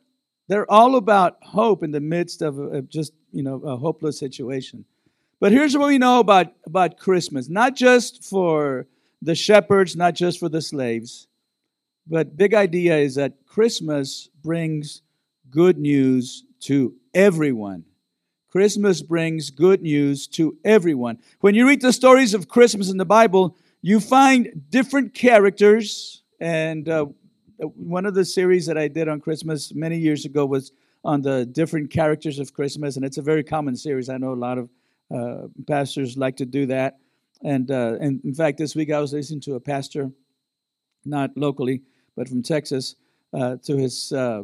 They're 0.47 0.69
all 0.71 0.95
about 0.95 1.37
hope 1.41 1.83
in 1.83 1.91
the 1.91 1.99
midst 1.99 2.41
of, 2.41 2.59
of 2.59 2.89
just, 2.89 3.13
you 3.31 3.43
know, 3.43 3.55
a 3.61 3.75
hopeless 3.75 4.19
situation. 4.19 4.85
But 5.39 5.51
here's 5.51 5.75
what 5.75 5.87
we 5.87 5.97
know 5.97 6.19
about, 6.19 6.53
about 6.65 6.97
Christmas 6.97 7.49
not 7.49 7.75
just 7.75 8.23
for 8.23 8.87
the 9.21 9.35
shepherds, 9.35 9.95
not 9.95 10.13
just 10.13 10.39
for 10.39 10.49
the 10.49 10.61
slaves. 10.61 11.27
But 12.07 12.37
big 12.37 12.53
idea 12.53 12.97
is 12.97 13.15
that 13.15 13.45
Christmas 13.47 14.29
brings 14.43 15.01
good 15.49 15.77
news 15.77 16.43
to 16.61 16.93
everyone. 17.13 17.83
Christmas 18.49 19.01
brings 19.01 19.49
good 19.49 19.81
news 19.81 20.27
to 20.27 20.55
everyone. 20.63 21.17
When 21.41 21.55
you 21.55 21.67
read 21.67 21.81
the 21.81 21.91
stories 21.91 22.33
of 22.33 22.47
Christmas 22.47 22.89
in 22.89 22.97
the 22.97 23.05
Bible, 23.05 23.57
you 23.81 23.99
find 23.99 24.63
different 24.69 25.13
characters. 25.13 26.23
And 26.39 26.87
uh, 26.87 27.07
one 27.57 28.05
of 28.05 28.13
the 28.13 28.23
series 28.23 28.65
that 28.67 28.77
I 28.77 28.87
did 28.87 29.09
on 29.09 29.19
Christmas 29.19 29.73
many 29.73 29.97
years 29.97 30.25
ago 30.25 30.45
was 30.45 30.71
on 31.03 31.21
the 31.21 31.45
different 31.45 31.89
characters 31.91 32.39
of 32.39 32.53
Christmas. 32.53 32.95
And 32.95 33.05
it's 33.05 33.17
a 33.17 33.21
very 33.21 33.43
common 33.43 33.75
series. 33.75 34.09
I 34.09 34.17
know 34.17 34.33
a 34.33 34.35
lot 34.35 34.57
of 34.57 34.69
uh, 35.13 35.47
pastors 35.67 36.17
like 36.17 36.37
to 36.37 36.45
do 36.45 36.65
that. 36.67 36.97
And, 37.43 37.69
uh, 37.69 37.97
and 37.99 38.23
in 38.23 38.33
fact, 38.33 38.57
this 38.57 38.75
week 38.75 38.91
I 38.91 38.99
was 38.99 39.11
listening 39.11 39.41
to 39.41 39.55
a 39.55 39.59
pastor, 39.59 40.11
not 41.03 41.35
locally, 41.35 41.81
but 42.15 42.27
from 42.27 42.41
Texas, 42.41 42.95
uh, 43.33 43.57
to 43.63 43.75
his 43.75 44.11
uh, 44.11 44.43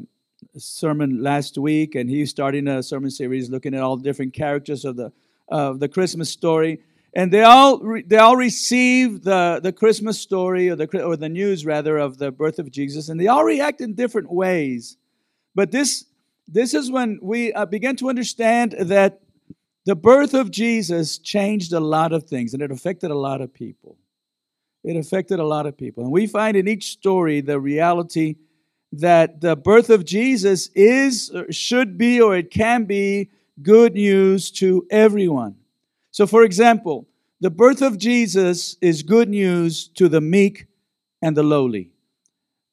sermon 0.58 1.22
last 1.22 1.58
week, 1.58 1.96
and 1.96 2.10
he's 2.10 2.30
starting 2.30 2.68
a 2.68 2.84
sermon 2.84 3.10
series 3.10 3.50
looking 3.50 3.74
at 3.74 3.82
all 3.82 3.98
the 3.98 4.04
different 4.04 4.34
characters 4.34 4.86
of 4.86 4.96
the 4.96 5.12
of 5.48 5.80
the 5.80 5.90
Christmas 5.90 6.30
story. 6.30 6.80
And 7.14 7.32
they 7.32 7.44
all 7.44 7.80
re- 7.80 8.04
they 8.04 8.18
all 8.18 8.38
receive 8.38 9.24
the, 9.24 9.60
the 9.62 9.74
Christmas 9.74 10.20
story 10.20 10.70
or 10.70 10.76
the 10.76 11.04
or 11.04 11.18
the 11.18 11.30
news 11.30 11.66
rather 11.66 11.98
of 11.98 12.18
the 12.18 12.32
birth 12.32 12.58
of 12.60 12.72
Jesus, 12.72 13.10
and 13.10 13.20
they 13.20 13.28
all 13.28 13.44
react 13.44 13.82
in 13.82 13.94
different 13.94 14.32
ways. 14.32 14.98
But 15.54 15.72
this 15.72 16.06
this 16.48 16.74
is 16.74 16.92
when 16.92 17.20
we 17.22 17.54
uh, 17.54 17.66
begin 17.66 17.96
to 17.98 18.10
understand 18.10 18.76
that 18.80 19.22
the 19.86 19.96
birth 19.96 20.34
of 20.34 20.52
Jesus 20.52 21.18
changed 21.18 21.74
a 21.74 21.80
lot 21.80 22.14
of 22.14 22.26
things 22.26 22.54
and 22.54 22.62
it 22.62 22.72
affected 22.72 23.10
a 23.10 23.16
lot 23.16 23.42
of 23.42 23.54
people. 23.54 23.98
It 24.84 24.96
affected 24.96 25.40
a 25.40 25.46
lot 25.46 25.66
of 25.66 25.78
people. 25.78 26.04
And 26.04 26.12
we 26.12 26.28
find 26.28 26.58
in 26.58 26.68
each 26.68 26.92
story 26.92 27.42
the 27.42 27.60
reality 27.60 28.36
that 28.94 29.42
the 29.42 29.56
birth 29.56 29.90
of 29.90 30.06
Jesus 30.06 30.68
is, 30.76 31.32
should 31.50 31.98
be, 31.98 32.20
or 32.20 32.36
it 32.36 32.52
can 32.52 32.86
be 32.86 33.30
good 33.62 33.94
news 33.94 34.52
to 34.52 34.86
everyone. 34.90 35.56
So, 36.12 36.28
for 36.28 36.44
example, 36.44 37.08
the 37.40 37.50
birth 37.50 37.82
of 37.82 37.98
Jesus 37.98 38.76
is 38.82 39.02
good 39.04 39.30
news 39.30 39.88
to 39.90 40.10
the 40.10 40.22
meek 40.22 40.66
and 41.22 41.38
the 41.38 41.44
lowly. 41.44 41.92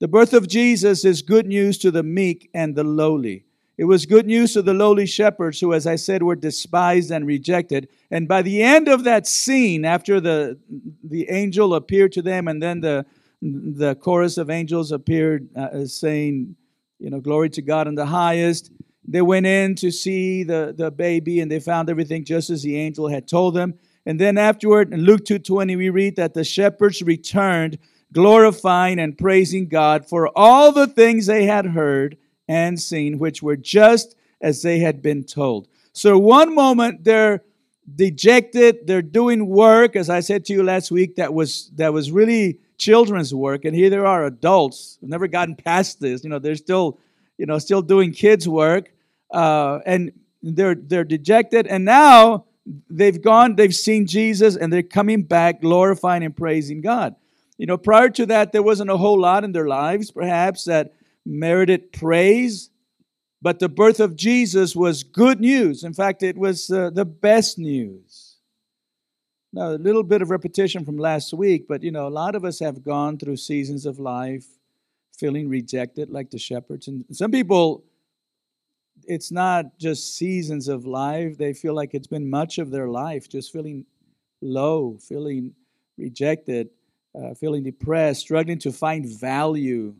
The 0.00 0.08
birth 0.08 0.32
of 0.32 0.48
Jesus 0.48 1.04
is 1.04 1.22
good 1.22 1.46
news 1.46 1.78
to 1.78 1.90
the 1.90 2.02
meek 2.02 2.50
and 2.54 2.74
the 2.74 2.84
lowly. 2.84 3.44
It 3.78 3.84
was 3.84 4.06
good 4.06 4.26
news 4.26 4.54
to 4.54 4.62
the 4.62 4.74
lowly 4.74 5.06
shepherds 5.06 5.60
who, 5.60 5.72
as 5.72 5.86
I 5.86 5.94
said, 5.94 6.24
were 6.24 6.34
despised 6.34 7.12
and 7.12 7.24
rejected. 7.24 7.88
And 8.10 8.26
by 8.26 8.42
the 8.42 8.60
end 8.60 8.88
of 8.88 9.04
that 9.04 9.24
scene, 9.28 9.84
after 9.84 10.20
the, 10.20 10.58
the 11.04 11.30
angel 11.30 11.76
appeared 11.76 12.10
to 12.12 12.22
them, 12.22 12.48
and 12.48 12.60
then 12.60 12.80
the, 12.80 13.06
the 13.40 13.94
chorus 13.94 14.36
of 14.36 14.50
angels 14.50 14.90
appeared 14.90 15.48
uh, 15.56 15.84
saying, 15.86 16.56
you 16.98 17.08
know, 17.08 17.20
glory 17.20 17.50
to 17.50 17.62
God 17.62 17.86
in 17.86 17.94
the 17.94 18.06
highest, 18.06 18.72
they 19.06 19.22
went 19.22 19.46
in 19.46 19.76
to 19.76 19.92
see 19.92 20.42
the, 20.42 20.74
the 20.76 20.90
baby 20.90 21.38
and 21.38 21.48
they 21.48 21.60
found 21.60 21.88
everything 21.88 22.24
just 22.24 22.50
as 22.50 22.64
the 22.64 22.76
angel 22.76 23.06
had 23.06 23.28
told 23.28 23.54
them. 23.54 23.74
And 24.04 24.20
then 24.20 24.38
afterward, 24.38 24.92
in 24.92 25.02
Luke 25.02 25.24
2.20, 25.24 25.76
we 25.76 25.90
read 25.90 26.16
that 26.16 26.34
the 26.34 26.42
shepherds 26.42 27.00
returned, 27.00 27.78
glorifying 28.12 28.98
and 28.98 29.16
praising 29.16 29.68
God 29.68 30.08
for 30.08 30.36
all 30.36 30.72
the 30.72 30.88
things 30.88 31.26
they 31.26 31.44
had 31.44 31.66
heard 31.66 32.16
and 32.48 32.80
seen, 32.80 33.18
which 33.18 33.42
were 33.42 33.56
just 33.56 34.16
as 34.40 34.62
they 34.62 34.78
had 34.78 35.02
been 35.02 35.24
told. 35.24 35.68
So, 35.92 36.18
one 36.18 36.54
moment 36.54 37.04
they're 37.04 37.42
dejected, 37.94 38.86
they're 38.86 39.02
doing 39.02 39.46
work, 39.48 39.96
as 39.96 40.10
I 40.10 40.20
said 40.20 40.44
to 40.46 40.52
you 40.52 40.62
last 40.62 40.90
week, 40.90 41.16
that 41.16 41.32
was 41.32 41.70
that 41.76 41.92
was 41.92 42.10
really 42.10 42.60
children's 42.78 43.34
work, 43.34 43.64
and 43.64 43.74
here 43.74 43.90
there 43.90 44.06
are 44.06 44.24
adults 44.24 44.98
who've 45.00 45.10
never 45.10 45.26
gotten 45.26 45.56
past 45.56 46.00
this. 46.00 46.24
You 46.24 46.30
know, 46.30 46.38
they're 46.38 46.54
still, 46.54 46.98
you 47.36 47.46
know, 47.46 47.58
still 47.58 47.82
doing 47.82 48.12
kids' 48.12 48.48
work, 48.48 48.92
uh, 49.32 49.80
and 49.86 50.12
they're 50.42 50.74
they're 50.74 51.04
dejected, 51.04 51.66
and 51.66 51.84
now 51.84 52.44
they've 52.90 53.20
gone, 53.20 53.56
they've 53.56 53.74
seen 53.74 54.06
Jesus, 54.06 54.56
and 54.56 54.72
they're 54.72 54.82
coming 54.82 55.22
back, 55.22 55.60
glorifying 55.60 56.22
and 56.22 56.36
praising 56.36 56.80
God. 56.80 57.16
You 57.56 57.66
know, 57.66 57.76
prior 57.76 58.08
to 58.10 58.26
that, 58.26 58.52
there 58.52 58.62
wasn't 58.62 58.90
a 58.90 58.96
whole 58.96 59.18
lot 59.20 59.42
in 59.42 59.52
their 59.52 59.66
lives, 59.66 60.10
perhaps 60.10 60.64
that 60.64 60.92
merited 61.28 61.92
praise, 61.92 62.70
but 63.40 63.58
the 63.58 63.68
birth 63.68 64.00
of 64.00 64.16
Jesus 64.16 64.74
was 64.74 65.02
good 65.02 65.40
news. 65.40 65.84
In 65.84 65.92
fact, 65.92 66.22
it 66.22 66.36
was 66.36 66.70
uh, 66.70 66.90
the 66.90 67.04
best 67.04 67.58
news. 67.58 68.36
Now, 69.52 69.70
a 69.70 69.78
little 69.78 70.02
bit 70.02 70.22
of 70.22 70.30
repetition 70.30 70.84
from 70.84 70.98
last 70.98 71.32
week, 71.32 71.66
but 71.68 71.82
you 71.82 71.90
know, 71.90 72.06
a 72.06 72.10
lot 72.10 72.34
of 72.34 72.44
us 72.44 72.58
have 72.60 72.82
gone 72.82 73.18
through 73.18 73.36
seasons 73.36 73.86
of 73.86 73.98
life 73.98 74.46
feeling 75.16 75.48
rejected, 75.48 76.10
like 76.10 76.30
the 76.30 76.38
shepherds. 76.38 76.88
And 76.88 77.04
some 77.12 77.30
people, 77.30 77.84
it's 79.04 79.32
not 79.32 79.78
just 79.78 80.16
seasons 80.16 80.68
of 80.68 80.86
life, 80.86 81.36
they 81.38 81.52
feel 81.52 81.74
like 81.74 81.92
it's 81.92 82.06
been 82.06 82.28
much 82.30 82.58
of 82.58 82.70
their 82.70 82.88
life, 82.88 83.28
just 83.28 83.52
feeling 83.52 83.84
low, 84.40 84.96
feeling 85.00 85.54
rejected, 85.96 86.70
uh, 87.14 87.34
feeling 87.34 87.64
depressed, 87.64 88.20
struggling 88.20 88.58
to 88.60 88.70
find 88.70 89.06
value 89.06 89.94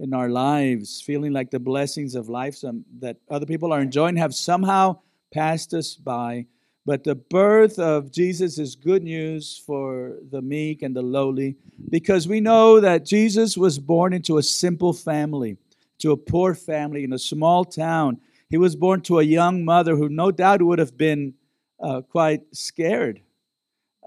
in 0.00 0.14
our 0.14 0.28
lives, 0.28 1.00
feeling 1.00 1.32
like 1.32 1.50
the 1.50 1.58
blessings 1.58 2.14
of 2.14 2.28
life 2.28 2.54
some, 2.54 2.84
that 3.00 3.16
other 3.30 3.46
people 3.46 3.72
are 3.72 3.80
enjoying 3.80 4.16
have 4.16 4.34
somehow 4.34 4.98
passed 5.32 5.74
us 5.74 5.94
by. 5.94 6.46
But 6.86 7.04
the 7.04 7.16
birth 7.16 7.78
of 7.78 8.10
Jesus 8.10 8.58
is 8.58 8.74
good 8.74 9.02
news 9.02 9.62
for 9.66 10.16
the 10.30 10.40
meek 10.40 10.82
and 10.82 10.96
the 10.96 11.02
lowly 11.02 11.56
because 11.90 12.26
we 12.26 12.40
know 12.40 12.80
that 12.80 13.04
Jesus 13.04 13.58
was 13.58 13.78
born 13.78 14.12
into 14.12 14.38
a 14.38 14.42
simple 14.42 14.92
family, 14.92 15.58
to 15.98 16.12
a 16.12 16.16
poor 16.16 16.54
family 16.54 17.04
in 17.04 17.12
a 17.12 17.18
small 17.18 17.64
town. 17.64 18.20
He 18.48 18.56
was 18.56 18.74
born 18.74 19.02
to 19.02 19.18
a 19.18 19.22
young 19.22 19.64
mother 19.64 19.96
who 19.96 20.08
no 20.08 20.30
doubt 20.30 20.62
would 20.62 20.78
have 20.78 20.96
been 20.96 21.34
uh, 21.80 22.00
quite 22.02 22.42
scared. 22.52 23.20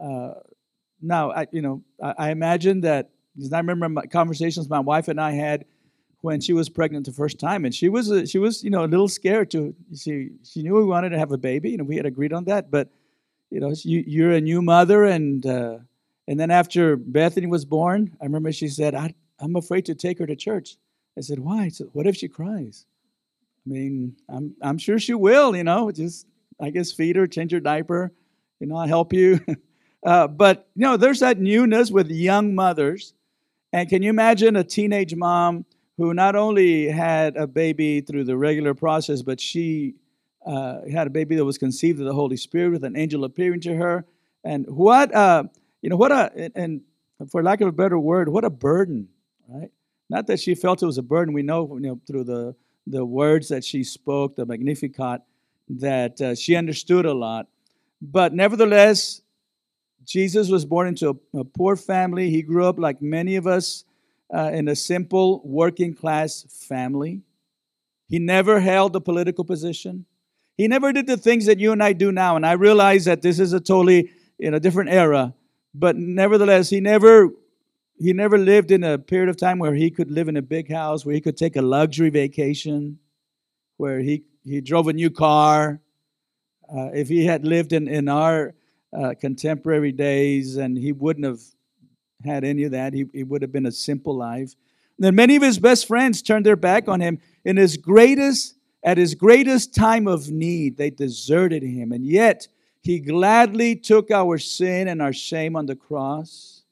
Uh, 0.01 0.33
now, 1.01 1.31
I, 1.31 1.47
you 1.51 1.61
know, 1.61 1.83
I, 2.01 2.13
I 2.17 2.31
imagine 2.31 2.81
that 2.81 3.11
because 3.35 3.53
I 3.53 3.59
remember 3.59 3.87
my 3.89 4.05
conversations 4.07 4.69
my 4.69 4.79
wife 4.79 5.07
and 5.07 5.21
I 5.21 5.31
had 5.31 5.65
when 6.21 6.39
she 6.39 6.53
was 6.53 6.69
pregnant 6.69 7.05
the 7.05 7.11
first 7.11 7.39
time, 7.39 7.65
and 7.65 7.73
she 7.73 7.89
was 7.89 8.29
she 8.29 8.37
was 8.37 8.63
you 8.63 8.69
know 8.69 8.83
a 8.83 8.87
little 8.87 9.07
scared 9.07 9.51
to 9.51 9.75
she 9.95 10.29
she 10.43 10.61
knew 10.61 10.75
we 10.75 10.85
wanted 10.85 11.09
to 11.09 11.19
have 11.19 11.31
a 11.31 11.37
baby, 11.37 11.75
and 11.75 11.87
we 11.87 11.97
had 11.97 12.05
agreed 12.05 12.33
on 12.33 12.45
that, 12.45 12.71
but 12.71 12.89
you 13.49 13.59
know 13.59 13.73
you, 13.83 14.03
you're 14.07 14.31
a 14.31 14.41
new 14.41 14.61
mother, 14.61 15.03
and 15.03 15.45
uh, 15.45 15.79
and 16.27 16.39
then 16.39 16.51
after 16.51 16.95
Bethany 16.95 17.47
was 17.47 17.65
born, 17.65 18.15
I 18.21 18.25
remember 18.25 18.51
she 18.51 18.67
said, 18.67 18.95
I, 18.95 19.13
"I'm 19.39 19.55
afraid 19.55 19.85
to 19.87 19.95
take 19.95 20.19
her 20.19 20.27
to 20.27 20.35
church." 20.35 20.77
I 21.17 21.21
said, 21.21 21.39
"Why?" 21.39 21.69
Said, 21.69 21.87
"What 21.93 22.07
if 22.07 22.15
she 22.15 22.27
cries?" 22.27 22.85
I 23.65 23.69
mean, 23.69 24.15
I'm 24.29 24.55
I'm 24.61 24.77
sure 24.77 24.99
she 24.99 25.13
will. 25.13 25.55
You 25.55 25.63
know, 25.63 25.91
just 25.91 26.27
I 26.59 26.69
guess 26.69 26.91
feed 26.91 27.15
her, 27.15 27.27
change 27.27 27.51
her 27.51 27.59
diaper. 27.59 28.11
You 28.59 28.67
know, 28.67 28.77
I'll 28.77 28.87
help 28.87 29.11
you. 29.11 29.39
uh, 30.05 30.27
but 30.27 30.67
you 30.75 30.83
know, 30.83 30.97
there's 30.97 31.19
that 31.21 31.39
newness 31.39 31.89
with 31.89 32.09
young 32.11 32.53
mothers, 32.53 33.13
and 33.73 33.89
can 33.89 34.03
you 34.03 34.11
imagine 34.11 34.55
a 34.55 34.63
teenage 34.63 35.15
mom? 35.15 35.65
Who 36.01 36.15
not 36.15 36.35
only 36.35 36.87
had 36.87 37.37
a 37.37 37.45
baby 37.45 38.01
through 38.01 38.23
the 38.23 38.35
regular 38.35 38.73
process, 38.73 39.21
but 39.21 39.39
she 39.39 39.93
uh, 40.47 40.79
had 40.91 41.05
a 41.05 41.11
baby 41.11 41.35
that 41.35 41.45
was 41.45 41.59
conceived 41.59 41.99
of 41.99 42.07
the 42.07 42.13
Holy 42.13 42.37
Spirit 42.37 42.71
with 42.71 42.83
an 42.83 42.97
angel 42.97 43.23
appearing 43.23 43.61
to 43.61 43.75
her. 43.75 44.03
And 44.43 44.65
what, 44.67 45.13
uh, 45.13 45.43
you 45.83 45.91
know, 45.91 45.97
what 45.97 46.11
a, 46.11 46.51
and 46.55 46.81
for 47.29 47.43
lack 47.43 47.61
of 47.61 47.67
a 47.67 47.71
better 47.71 47.99
word, 47.99 48.29
what 48.29 48.43
a 48.43 48.49
burden, 48.49 49.09
right? 49.47 49.69
Not 50.09 50.25
that 50.25 50.39
she 50.39 50.55
felt 50.55 50.81
it 50.81 50.87
was 50.87 50.97
a 50.97 51.03
burden. 51.03 51.35
We 51.35 51.43
know, 51.43 51.75
you 51.75 51.81
know 51.81 52.01
through 52.07 52.23
the, 52.23 52.55
the 52.87 53.05
words 53.05 53.49
that 53.49 53.63
she 53.63 53.83
spoke, 53.83 54.35
the 54.35 54.47
Magnificat, 54.47 55.21
that 55.69 56.19
uh, 56.19 56.33
she 56.33 56.55
understood 56.55 57.05
a 57.05 57.13
lot. 57.13 57.47
But 58.01 58.33
nevertheless, 58.33 59.21
Jesus 60.03 60.49
was 60.49 60.65
born 60.65 60.87
into 60.87 61.09
a, 61.35 61.41
a 61.41 61.43
poor 61.45 61.75
family. 61.75 62.31
He 62.31 62.41
grew 62.41 62.65
up 62.65 62.79
like 62.79 63.03
many 63.03 63.35
of 63.35 63.45
us 63.45 63.85
uh, 64.33 64.51
in 64.53 64.67
a 64.67 64.75
simple 64.75 65.41
working 65.43 65.93
class 65.93 66.45
family. 66.67 67.21
He 68.07 68.19
never 68.19 68.59
held 68.59 68.95
a 68.95 69.01
political 69.01 69.43
position. 69.43 70.05
He 70.57 70.67
never 70.67 70.91
did 70.91 71.07
the 71.07 71.17
things 71.17 71.45
that 71.45 71.59
you 71.59 71.71
and 71.71 71.81
I 71.81 71.93
do 71.93 72.11
now. 72.11 72.35
And 72.35 72.45
I 72.45 72.53
realize 72.53 73.05
that 73.05 73.21
this 73.21 73.39
is 73.39 73.53
a 73.53 73.59
totally 73.59 74.11
in 74.37 74.53
a 74.53 74.59
different 74.59 74.89
era, 74.89 75.33
but 75.73 75.95
nevertheless, 75.95 76.69
he 76.69 76.79
never 76.79 77.29
he 78.01 78.13
never 78.13 78.39
lived 78.39 78.71
in 78.71 78.83
a 78.83 78.97
period 78.97 79.29
of 79.29 79.37
time 79.37 79.59
where 79.59 79.75
he 79.75 79.91
could 79.91 80.09
live 80.09 80.27
in 80.27 80.35
a 80.35 80.41
big 80.41 80.71
house, 80.71 81.05
where 81.05 81.13
he 81.13 81.21
could 81.21 81.37
take 81.37 81.55
a 81.55 81.61
luxury 81.61 82.09
vacation, 82.09 82.97
where 83.77 83.99
he, 83.99 84.23
he 84.43 84.59
drove 84.59 84.87
a 84.87 84.93
new 84.93 85.11
car. 85.11 85.79
Uh, 86.67 86.89
if 86.95 87.07
he 87.07 87.25
had 87.25 87.45
lived 87.45 87.73
in, 87.73 87.87
in 87.87 88.09
our 88.09 88.55
uh, 88.97 89.13
contemporary 89.21 89.91
days, 89.91 90.57
and 90.57 90.79
he 90.79 90.91
wouldn't 90.91 91.27
have 91.27 91.41
had 92.25 92.43
any 92.43 92.63
of 92.63 92.71
that, 92.71 92.93
he, 92.93 93.23
would 93.23 93.41
have 93.41 93.51
been 93.51 93.65
a 93.65 93.71
simple 93.71 94.15
life. 94.15 94.55
And 94.97 95.05
then 95.05 95.15
many 95.15 95.35
of 95.35 95.43
his 95.43 95.59
best 95.59 95.87
friends 95.87 96.21
turned 96.21 96.45
their 96.45 96.55
back 96.55 96.87
on 96.87 96.99
him. 96.99 97.19
In 97.43 97.57
his 97.57 97.77
greatest, 97.77 98.55
at 98.83 98.97
his 98.97 99.15
greatest 99.15 99.73
time 99.73 100.07
of 100.07 100.29
need, 100.29 100.77
they 100.77 100.89
deserted 100.89 101.63
him. 101.63 101.91
And 101.91 102.05
yet, 102.05 102.47
he 102.81 102.99
gladly 102.99 103.75
took 103.75 104.11
our 104.11 104.37
sin 104.37 104.87
and 104.87 105.01
our 105.01 105.13
shame 105.13 105.55
on 105.55 105.67
the 105.67 105.75
cross. 105.75 106.63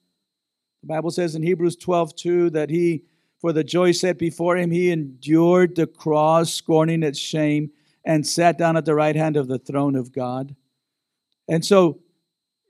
The 0.82 0.88
Bible 0.88 1.12
says 1.12 1.36
in 1.36 1.44
Hebrews 1.44 1.75
12, 1.75 2.15
2, 2.15 2.50
that 2.51 2.70
he, 2.70 3.03
for 3.39 3.53
the 3.53 3.63
joy 3.63 3.91
set 3.91 4.18
before 4.18 4.58
him, 4.58 4.72
he 4.72 4.91
endured 4.91 5.75
the 5.75 5.88
cross, 5.88 6.53
scorning 6.53 7.03
its 7.03 7.20
shame, 7.20 7.72
and 8.06 8.25
sat 8.25 8.58
down 8.58 8.77
at 8.77 8.86
the 8.86 8.96
right 8.96 9.15
hand 9.15 9.38
of 9.38 9.48
the 9.48 9.60
throne 9.60 9.96
of 9.96 10.12
God. 10.12 10.56
And 11.48 11.63
so, 11.65 12.00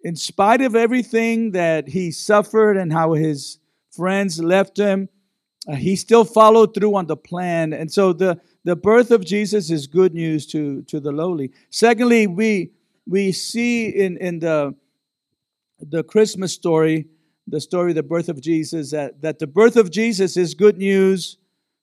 in 0.04 0.16
spite 0.16 0.62
of 0.62 0.76
everything 0.76 1.52
that 1.52 1.88
he 1.88 2.12
suffered 2.12 2.78
and 2.78 2.92
how 2.92 3.14
his 3.14 3.60
friends 3.92 4.42
left 4.42 4.78
him, 4.78 5.10
uh, 5.68 5.76
he 5.76 5.96
still 5.96 6.24
followed 6.24 6.74
through 6.74 6.96
on 6.96 7.06
the 7.08 7.18
plan. 7.18 7.74
And 7.74 7.92
so 7.92 8.14
the, 8.14 8.40
the 8.64 8.76
birth 8.76 9.12
of 9.12 9.26
Jesus 9.26 9.70
is 9.70 9.88
good 9.88 10.14
news 10.14 10.46
to, 10.48 10.82
to 10.84 11.00
the 11.00 11.12
lowly. 11.12 11.52
Secondly, 11.70 12.28
we 12.28 12.72
we 13.10 13.32
see 13.32 13.88
in, 13.90 14.18
in 14.18 14.40
the, 14.40 14.76
the 15.80 16.04
Christmas 16.04 16.54
story, 16.54 17.08
the 17.48 17.60
story 17.60 17.92
of 17.92 17.96
the 17.96 18.04
birth 18.04 18.30
of 18.30 18.40
Jesus, 18.40 18.92
that, 18.92 19.20
that 19.22 19.40
the 19.40 19.48
birth 19.48 19.76
of 19.78 19.90
Jesus 19.90 20.38
is 20.38 20.54
good 20.54 20.78
news 20.78 21.38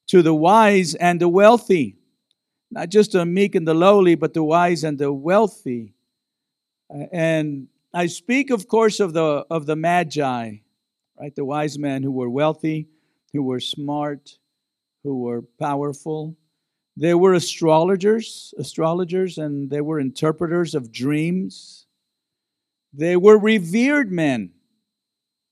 to 0.06 0.22
the 0.22 0.34
wise 0.34 0.94
and 0.94 1.20
the 1.20 1.28
wealthy. 1.28 1.96
Not 2.70 2.90
just 2.90 3.12
the 3.12 3.26
meek 3.26 3.56
and 3.56 3.66
the 3.66 3.74
lowly, 3.74 4.14
but 4.14 4.34
the 4.34 4.44
wise 4.44 4.84
and 4.84 4.98
the 4.98 5.12
wealthy. 5.12 5.94
And 7.10 7.66
I 7.94 8.06
speak, 8.06 8.50
of 8.50 8.68
course, 8.68 9.00
of 9.00 9.12
the, 9.12 9.46
of 9.50 9.66
the 9.66 9.76
magi, 9.76 10.56
right? 11.18 11.34
The 11.34 11.44
wise 11.44 11.78
men 11.78 12.02
who 12.02 12.10
were 12.10 12.28
wealthy, 12.28 12.88
who 13.32 13.42
were 13.42 13.60
smart, 13.60 14.38
who 15.02 15.22
were 15.22 15.42
powerful. 15.58 16.36
They 16.96 17.14
were 17.14 17.34
astrologers, 17.34 18.54
astrologers, 18.58 19.38
and 19.38 19.70
they 19.70 19.80
were 19.80 20.00
interpreters 20.00 20.74
of 20.74 20.90
dreams. 20.90 21.86
They 22.92 23.16
were 23.16 23.38
revered 23.38 24.10
men. 24.10 24.52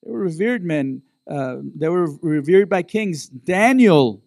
They 0.03 0.11
were 0.11 0.21
revered 0.21 0.64
men. 0.64 1.03
Uh, 1.31 1.57
they 1.76 1.88
were 1.88 2.11
revered 2.21 2.69
by 2.69 2.83
kings. 2.83 3.29
Daniel, 3.29 4.23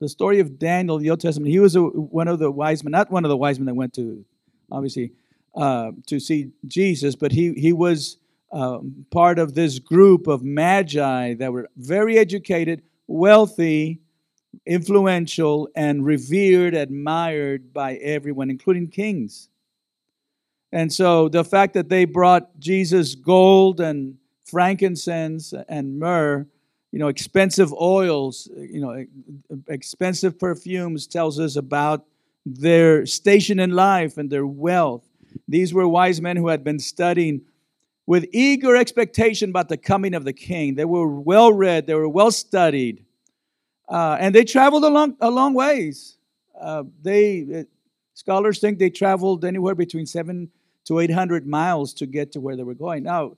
the 0.00 0.08
story 0.08 0.40
of 0.40 0.58
Daniel, 0.58 0.98
the 0.98 1.10
Old 1.10 1.20
Testament, 1.20 1.50
he 1.50 1.58
was 1.58 1.76
a, 1.76 1.82
one 1.82 2.28
of 2.28 2.38
the 2.38 2.50
wise 2.50 2.84
men, 2.84 2.92
not 2.92 3.10
one 3.10 3.24
of 3.24 3.28
the 3.28 3.36
wise 3.36 3.58
men 3.58 3.66
that 3.66 3.74
went 3.74 3.94
to, 3.94 4.24
obviously, 4.70 5.12
uh, 5.58 5.90
to 6.06 6.20
see 6.20 6.52
Jesus, 6.68 7.16
but 7.16 7.32
he, 7.32 7.52
he 7.54 7.72
was 7.72 8.18
um, 8.52 9.04
part 9.10 9.40
of 9.40 9.54
this 9.54 9.80
group 9.80 10.28
of 10.28 10.44
magi 10.44 11.34
that 11.34 11.52
were 11.52 11.68
very 11.76 12.16
educated, 12.16 12.82
wealthy, 13.08 13.98
influential, 14.64 15.68
and 15.74 16.06
revered, 16.06 16.74
admired 16.74 17.72
by 17.72 17.96
everyone, 17.96 18.50
including 18.50 18.86
kings. 18.88 19.48
And 20.70 20.92
so 20.92 21.28
the 21.28 21.44
fact 21.44 21.74
that 21.74 21.88
they 21.88 22.04
brought 22.04 22.60
Jesus 22.60 23.16
gold 23.16 23.80
and 23.80 24.16
frankincense 24.44 25.52
and 25.68 25.98
myrrh, 25.98 26.46
you 26.92 27.00
know, 27.00 27.08
expensive 27.08 27.72
oils, 27.72 28.48
you 28.56 28.80
know, 28.80 29.04
expensive 29.66 30.38
perfumes 30.38 31.08
tells 31.08 31.40
us 31.40 31.56
about 31.56 32.06
their 32.46 33.06
station 33.06 33.58
in 33.58 33.70
life 33.70 34.18
and 34.18 34.30
their 34.30 34.46
wealth. 34.46 35.07
These 35.46 35.72
were 35.74 35.88
wise 35.88 36.20
men 36.20 36.36
who 36.36 36.48
had 36.48 36.64
been 36.64 36.78
studying 36.78 37.42
with 38.06 38.26
eager 38.32 38.76
expectation 38.76 39.50
about 39.50 39.68
the 39.68 39.76
coming 39.76 40.14
of 40.14 40.24
the 40.24 40.32
king. 40.32 40.74
They 40.74 40.84
were 40.84 41.06
well 41.06 41.52
read, 41.52 41.86
they 41.86 41.94
were 41.94 42.08
well 42.08 42.30
studied. 42.30 43.04
Uh, 43.88 44.16
and 44.20 44.34
they 44.34 44.44
traveled 44.44 44.84
a 44.84 44.88
long, 44.88 45.16
a 45.20 45.30
long 45.30 45.54
ways. 45.54 46.18
Uh, 46.58 46.84
they 47.02 47.46
uh, 47.60 47.62
scholars 48.14 48.58
think 48.58 48.78
they 48.78 48.90
traveled 48.90 49.44
anywhere 49.44 49.74
between 49.74 50.06
seven 50.06 50.50
to 50.84 51.00
eight 51.00 51.10
hundred 51.10 51.46
miles 51.46 51.94
to 51.94 52.06
get 52.06 52.32
to 52.32 52.40
where 52.40 52.56
they 52.56 52.62
were 52.62 52.74
going. 52.74 53.02
Now, 53.02 53.36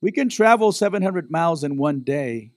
we 0.00 0.10
can 0.10 0.28
travel 0.28 0.72
seven 0.72 1.02
hundred 1.02 1.30
miles 1.30 1.64
in 1.64 1.76
one 1.76 2.00
day. 2.00 2.50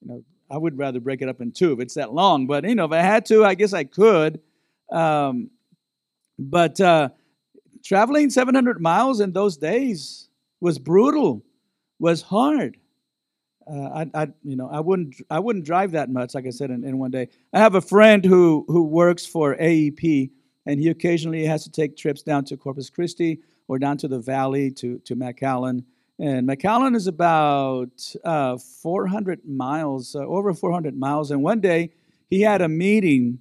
You 0.00 0.08
know, 0.08 0.24
I 0.50 0.56
would 0.56 0.78
rather 0.78 1.00
break 1.00 1.20
it 1.20 1.28
up 1.28 1.40
in 1.40 1.52
two 1.52 1.72
if 1.72 1.80
it's 1.80 1.94
that 1.94 2.14
long. 2.14 2.46
But 2.46 2.64
you 2.64 2.74
know, 2.74 2.84
if 2.84 2.92
I 2.92 3.02
had 3.02 3.26
to, 3.26 3.44
I 3.44 3.54
guess 3.54 3.72
I 3.72 3.84
could. 3.84 4.40
Um, 4.90 5.50
but 6.38 6.80
uh, 6.80 7.10
traveling 7.82 8.30
seven 8.30 8.54
hundred 8.54 8.80
miles 8.80 9.20
in 9.20 9.32
those 9.32 9.56
days 9.56 10.28
was 10.60 10.78
brutal, 10.78 11.42
was 11.98 12.22
hard 12.22 12.78
uh, 13.70 14.04
I, 14.14 14.22
I, 14.22 14.28
you 14.44 14.56
know, 14.56 14.68
I 14.70 14.80
wouldn't, 14.80 15.16
I 15.30 15.38
wouldn't 15.38 15.64
drive 15.64 15.92
that 15.92 16.10
much. 16.10 16.34
Like 16.34 16.46
I 16.46 16.50
said, 16.50 16.70
in, 16.70 16.84
in 16.84 16.98
one 16.98 17.10
day, 17.10 17.28
I 17.52 17.58
have 17.58 17.74
a 17.74 17.80
friend 17.80 18.24
who 18.24 18.64
who 18.68 18.84
works 18.84 19.26
for 19.26 19.56
AEP, 19.56 20.30
and 20.66 20.80
he 20.80 20.88
occasionally 20.88 21.44
has 21.44 21.64
to 21.64 21.70
take 21.70 21.96
trips 21.96 22.22
down 22.22 22.44
to 22.46 22.56
Corpus 22.56 22.90
Christi 22.90 23.40
or 23.66 23.78
down 23.78 23.98
to 23.98 24.08
the 24.08 24.18
valley 24.18 24.70
to 24.72 24.98
to 25.00 25.16
McAllen. 25.16 25.84
And 26.20 26.48
McAllen 26.48 26.96
is 26.96 27.06
about 27.06 27.90
uh, 28.24 28.56
400 28.56 29.46
miles, 29.46 30.16
uh, 30.16 30.20
over 30.20 30.52
400 30.52 30.98
miles. 30.98 31.30
And 31.30 31.42
one 31.42 31.60
day 31.60 31.92
he 32.28 32.40
had 32.40 32.60
a 32.60 32.68
meeting, 32.68 33.38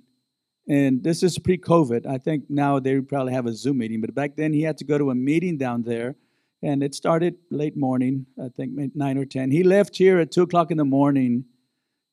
and 0.68 1.04
this 1.04 1.24
is 1.24 1.38
pre-COVID. 1.40 2.06
I 2.06 2.18
think 2.18 2.46
now 2.50 2.80
they 2.80 3.00
probably 3.00 3.34
have 3.34 3.46
a 3.46 3.54
Zoom 3.54 3.78
meeting, 3.80 4.02
but 4.02 4.14
back 4.14 4.36
then 4.36 4.54
he 4.54 4.62
had 4.62 4.78
to 4.78 4.84
go 4.84 4.98
to 4.98 5.12
a 5.12 5.16
meeting 5.16 5.58
down 5.58 5.84
there 5.84 6.16
and 6.64 6.82
it 6.82 6.96
started 6.96 7.36
late 7.52 7.78
morning, 7.78 8.26
I 8.44 8.50
think 8.50 8.96
nine 8.96 9.18
or 9.18 9.26
ten. 9.26 9.52
He 9.52 9.64
left 9.64 9.96
here 9.96 10.20
at 10.20 10.32
two 10.32 10.42
o'clock 10.44 10.72
in 10.72 10.78
the 10.78 10.86
morning. 10.86 11.46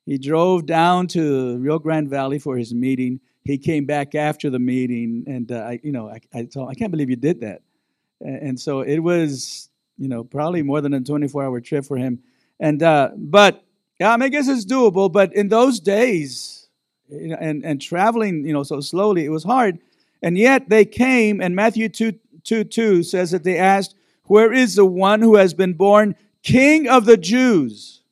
He 0.06 0.18
drove 0.18 0.66
down 0.66 1.06
to 1.08 1.56
Rio 1.58 1.78
Grande 1.78 2.10
Valley 2.10 2.38
for 2.38 2.56
his 2.56 2.74
meeting. 2.74 3.20
He 3.44 3.56
came 3.56 3.86
back 3.86 4.14
after 4.14 4.50
the 4.50 4.58
meeting, 4.58 5.24
and 5.26 5.50
uh, 5.50 5.56
I, 5.56 5.80
you 5.82 5.92
know, 5.92 6.08
I, 6.08 6.20
I 6.34 6.44
told, 6.44 6.68
I 6.70 6.74
can't 6.74 6.90
believe 6.90 7.08
you 7.08 7.16
did 7.16 7.40
that. 7.40 7.62
And 8.20 8.58
so 8.58 8.80
it 8.80 8.98
was, 8.98 9.70
you 9.98 10.08
know, 10.08 10.24
probably 10.24 10.62
more 10.62 10.80
than 10.80 10.94
a 10.94 11.00
24-hour 11.00 11.60
trip 11.60 11.84
for 11.84 11.96
him. 11.96 12.20
And 12.60 12.82
uh, 12.82 13.10
but 13.16 13.64
yeah, 13.98 14.14
I 14.18 14.28
guess 14.28 14.48
it's 14.48 14.64
doable. 14.64 15.10
But 15.10 15.34
in 15.34 15.48
those 15.48 15.80
days, 15.80 16.53
and 17.14 17.64
and 17.64 17.80
traveling, 17.80 18.46
you 18.46 18.52
know, 18.52 18.62
so 18.62 18.80
slowly, 18.80 19.24
it 19.24 19.30
was 19.30 19.44
hard. 19.44 19.78
And 20.22 20.38
yet 20.38 20.68
they 20.68 20.84
came, 20.84 21.40
and 21.40 21.54
Matthew 21.54 21.88
2, 21.88 22.12
2, 22.44 22.64
2 22.64 23.02
says 23.02 23.30
that 23.32 23.44
they 23.44 23.58
asked, 23.58 23.94
where 24.24 24.52
is 24.52 24.74
the 24.74 24.86
one 24.86 25.20
who 25.20 25.36
has 25.36 25.52
been 25.52 25.74
born 25.74 26.16
King 26.42 26.88
of 26.88 27.04
the 27.04 27.18
Jews? 27.18 28.02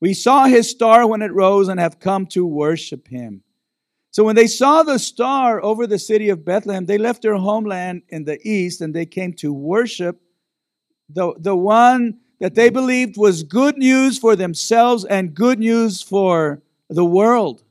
We 0.00 0.14
saw 0.14 0.46
his 0.46 0.68
star 0.68 1.06
when 1.06 1.22
it 1.22 1.32
rose 1.32 1.68
and 1.68 1.78
have 1.78 2.00
come 2.00 2.26
to 2.26 2.44
worship 2.44 3.06
him. 3.06 3.42
So 4.10 4.24
when 4.24 4.36
they 4.36 4.48
saw 4.48 4.82
the 4.82 4.98
star 4.98 5.62
over 5.62 5.86
the 5.86 5.98
city 5.98 6.28
of 6.28 6.44
Bethlehem, 6.44 6.86
they 6.86 6.98
left 6.98 7.22
their 7.22 7.36
homeland 7.36 8.02
in 8.08 8.24
the 8.24 8.38
east 8.46 8.80
and 8.80 8.92
they 8.92 9.06
came 9.06 9.32
to 9.34 9.52
worship 9.52 10.20
the, 11.08 11.34
the 11.38 11.56
one 11.56 12.18
that 12.40 12.54
they 12.54 12.70
believed 12.70 13.16
was 13.16 13.42
good 13.42 13.76
news 13.76 14.18
for 14.18 14.36
themselves 14.36 15.04
and 15.04 15.34
good 15.34 15.58
news 15.58 16.02
for 16.02 16.62
the 16.88 17.04
world. 17.04 17.62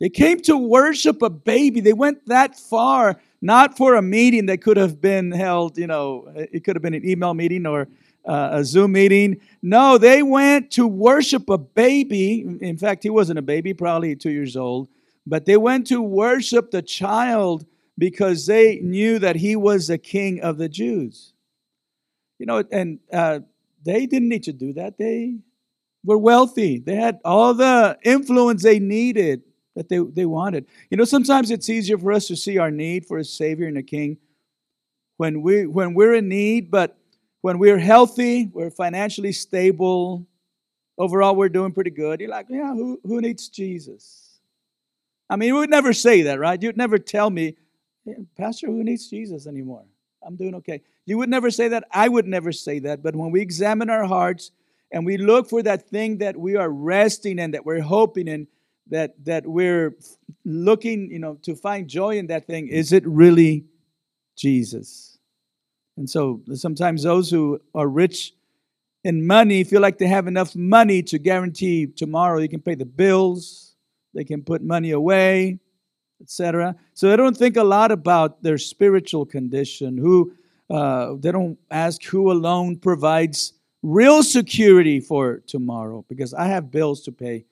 They 0.00 0.08
came 0.08 0.40
to 0.42 0.56
worship 0.56 1.22
a 1.22 1.30
baby. 1.30 1.80
They 1.80 1.92
went 1.92 2.26
that 2.26 2.56
far 2.56 3.20
not 3.40 3.76
for 3.76 3.94
a 3.94 4.02
meeting 4.02 4.46
that 4.46 4.62
could 4.62 4.76
have 4.76 5.00
been 5.00 5.30
held, 5.30 5.78
you 5.78 5.86
know, 5.86 6.30
it 6.34 6.64
could 6.64 6.76
have 6.76 6.82
been 6.82 6.94
an 6.94 7.08
email 7.08 7.34
meeting 7.34 7.66
or 7.66 7.88
uh, 8.26 8.50
a 8.52 8.64
Zoom 8.64 8.92
meeting. 8.92 9.40
No, 9.62 9.96
they 9.96 10.22
went 10.22 10.70
to 10.72 10.86
worship 10.86 11.48
a 11.48 11.58
baby. 11.58 12.44
In 12.60 12.76
fact, 12.76 13.02
he 13.02 13.10
wasn't 13.10 13.38
a 13.38 13.42
baby, 13.42 13.74
probably 13.74 14.16
two 14.16 14.30
years 14.30 14.56
old, 14.56 14.88
but 15.26 15.46
they 15.46 15.56
went 15.56 15.86
to 15.88 16.02
worship 16.02 16.70
the 16.70 16.82
child 16.82 17.64
because 17.96 18.46
they 18.46 18.80
knew 18.80 19.18
that 19.18 19.36
he 19.36 19.56
was 19.56 19.86
the 19.86 19.98
king 19.98 20.40
of 20.40 20.58
the 20.58 20.68
Jews. 20.68 21.32
You 22.38 22.46
know, 22.46 22.62
and 22.70 23.00
uh, 23.12 23.40
they 23.84 24.06
didn't 24.06 24.28
need 24.28 24.44
to 24.44 24.52
do 24.52 24.72
that. 24.74 24.98
They 24.98 25.38
were 26.04 26.18
wealthy. 26.18 26.78
They 26.78 26.94
had 26.94 27.18
all 27.24 27.54
the 27.54 27.98
influence 28.04 28.62
they 28.62 28.78
needed 28.78 29.42
that 29.78 29.88
they, 29.88 29.98
they 29.98 30.26
wanted. 30.26 30.66
You 30.90 30.96
know, 30.96 31.04
sometimes 31.04 31.52
it's 31.52 31.68
easier 31.68 31.96
for 31.96 32.10
us 32.10 32.26
to 32.26 32.34
see 32.34 32.58
our 32.58 32.70
need 32.70 33.06
for 33.06 33.18
a 33.18 33.24
Savior 33.24 33.68
and 33.68 33.78
a 33.78 33.82
King 33.82 34.18
when, 35.18 35.40
we, 35.40 35.66
when 35.66 35.94
we're 35.94 36.14
in 36.14 36.28
need, 36.28 36.68
but 36.68 36.98
when 37.42 37.60
we're 37.60 37.78
healthy, 37.78 38.50
we're 38.52 38.72
financially 38.72 39.30
stable, 39.30 40.26
overall 40.98 41.36
we're 41.36 41.48
doing 41.48 41.70
pretty 41.70 41.90
good. 41.90 42.18
You're 42.18 42.28
like, 42.28 42.46
yeah, 42.48 42.74
who, 42.74 43.00
who 43.04 43.20
needs 43.20 43.48
Jesus? 43.48 44.40
I 45.30 45.36
mean, 45.36 45.54
we 45.54 45.60
would 45.60 45.70
never 45.70 45.92
say 45.92 46.22
that, 46.22 46.40
right? 46.40 46.60
You'd 46.60 46.76
never 46.76 46.98
tell 46.98 47.30
me, 47.30 47.56
Pastor, 48.36 48.66
who 48.66 48.82
needs 48.82 49.08
Jesus 49.08 49.46
anymore? 49.46 49.84
I'm 50.26 50.34
doing 50.34 50.56
okay. 50.56 50.82
You 51.06 51.18
would 51.18 51.28
never 51.28 51.52
say 51.52 51.68
that. 51.68 51.84
I 51.92 52.08
would 52.08 52.26
never 52.26 52.50
say 52.50 52.80
that. 52.80 53.00
But 53.00 53.14
when 53.14 53.30
we 53.30 53.40
examine 53.40 53.90
our 53.90 54.06
hearts 54.06 54.50
and 54.90 55.06
we 55.06 55.18
look 55.18 55.48
for 55.48 55.62
that 55.62 55.88
thing 55.88 56.18
that 56.18 56.36
we 56.36 56.56
are 56.56 56.68
resting 56.68 57.38
in, 57.38 57.52
that 57.52 57.64
we're 57.64 57.80
hoping 57.80 58.26
in, 58.26 58.48
that 58.90 59.14
that 59.24 59.46
we're 59.46 59.96
looking, 60.44 61.10
you 61.10 61.18
know, 61.18 61.34
to 61.42 61.54
find 61.54 61.88
joy 61.88 62.18
in 62.18 62.26
that 62.28 62.46
thing, 62.46 62.68
is 62.68 62.92
it 62.92 63.06
really 63.06 63.64
Jesus? 64.36 65.18
And 65.96 66.08
so 66.08 66.40
sometimes 66.54 67.02
those 67.02 67.30
who 67.30 67.60
are 67.74 67.88
rich 67.88 68.34
in 69.04 69.26
money 69.26 69.64
feel 69.64 69.80
like 69.80 69.98
they 69.98 70.06
have 70.06 70.26
enough 70.26 70.54
money 70.54 71.02
to 71.02 71.18
guarantee 71.18 71.86
tomorrow 71.86 72.38
they 72.38 72.48
can 72.48 72.60
pay 72.60 72.74
the 72.74 72.84
bills, 72.84 73.74
they 74.14 74.24
can 74.24 74.42
put 74.42 74.62
money 74.62 74.92
away, 74.92 75.58
etc. 76.20 76.74
So 76.94 77.08
they 77.08 77.16
don't 77.16 77.36
think 77.36 77.56
a 77.56 77.64
lot 77.64 77.90
about 77.90 78.42
their 78.42 78.58
spiritual 78.58 79.26
condition. 79.26 79.98
Who 79.98 80.32
uh, 80.70 81.14
they 81.18 81.32
don't 81.32 81.58
ask 81.70 82.02
who 82.04 82.30
alone 82.30 82.76
provides 82.76 83.54
real 83.82 84.22
security 84.22 85.00
for 85.00 85.38
tomorrow 85.46 86.04
because 86.08 86.34
I 86.34 86.46
have 86.46 86.70
bills 86.70 87.02
to 87.02 87.12
pay 87.12 87.44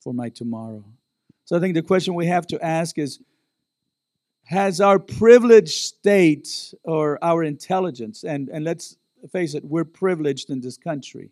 for 0.00 0.12
my 0.12 0.28
tomorrow. 0.28 0.84
So 1.44 1.56
I 1.56 1.60
think 1.60 1.74
the 1.74 1.82
question 1.82 2.14
we 2.14 2.26
have 2.26 2.46
to 2.48 2.64
ask 2.64 2.98
is 2.98 3.20
Has 4.44 4.80
our 4.80 4.98
privileged 4.98 5.74
state 5.74 6.74
or 6.84 7.18
our 7.22 7.42
intelligence, 7.42 8.24
and, 8.24 8.48
and 8.48 8.64
let's 8.64 8.96
face 9.32 9.54
it, 9.54 9.64
we're 9.64 9.84
privileged 9.84 10.50
in 10.50 10.60
this 10.60 10.76
country. 10.76 11.30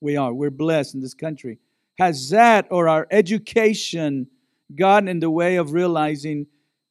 We 0.00 0.16
are, 0.16 0.32
we're 0.32 0.50
blessed 0.50 0.94
in 0.94 1.00
this 1.00 1.14
country. 1.14 1.58
Has 1.98 2.28
that 2.30 2.66
or 2.70 2.88
our 2.88 3.06
education 3.10 4.26
gotten 4.74 5.08
in 5.08 5.20
the 5.20 5.30
way 5.30 5.56
of 5.56 5.72
realizing 5.72 6.46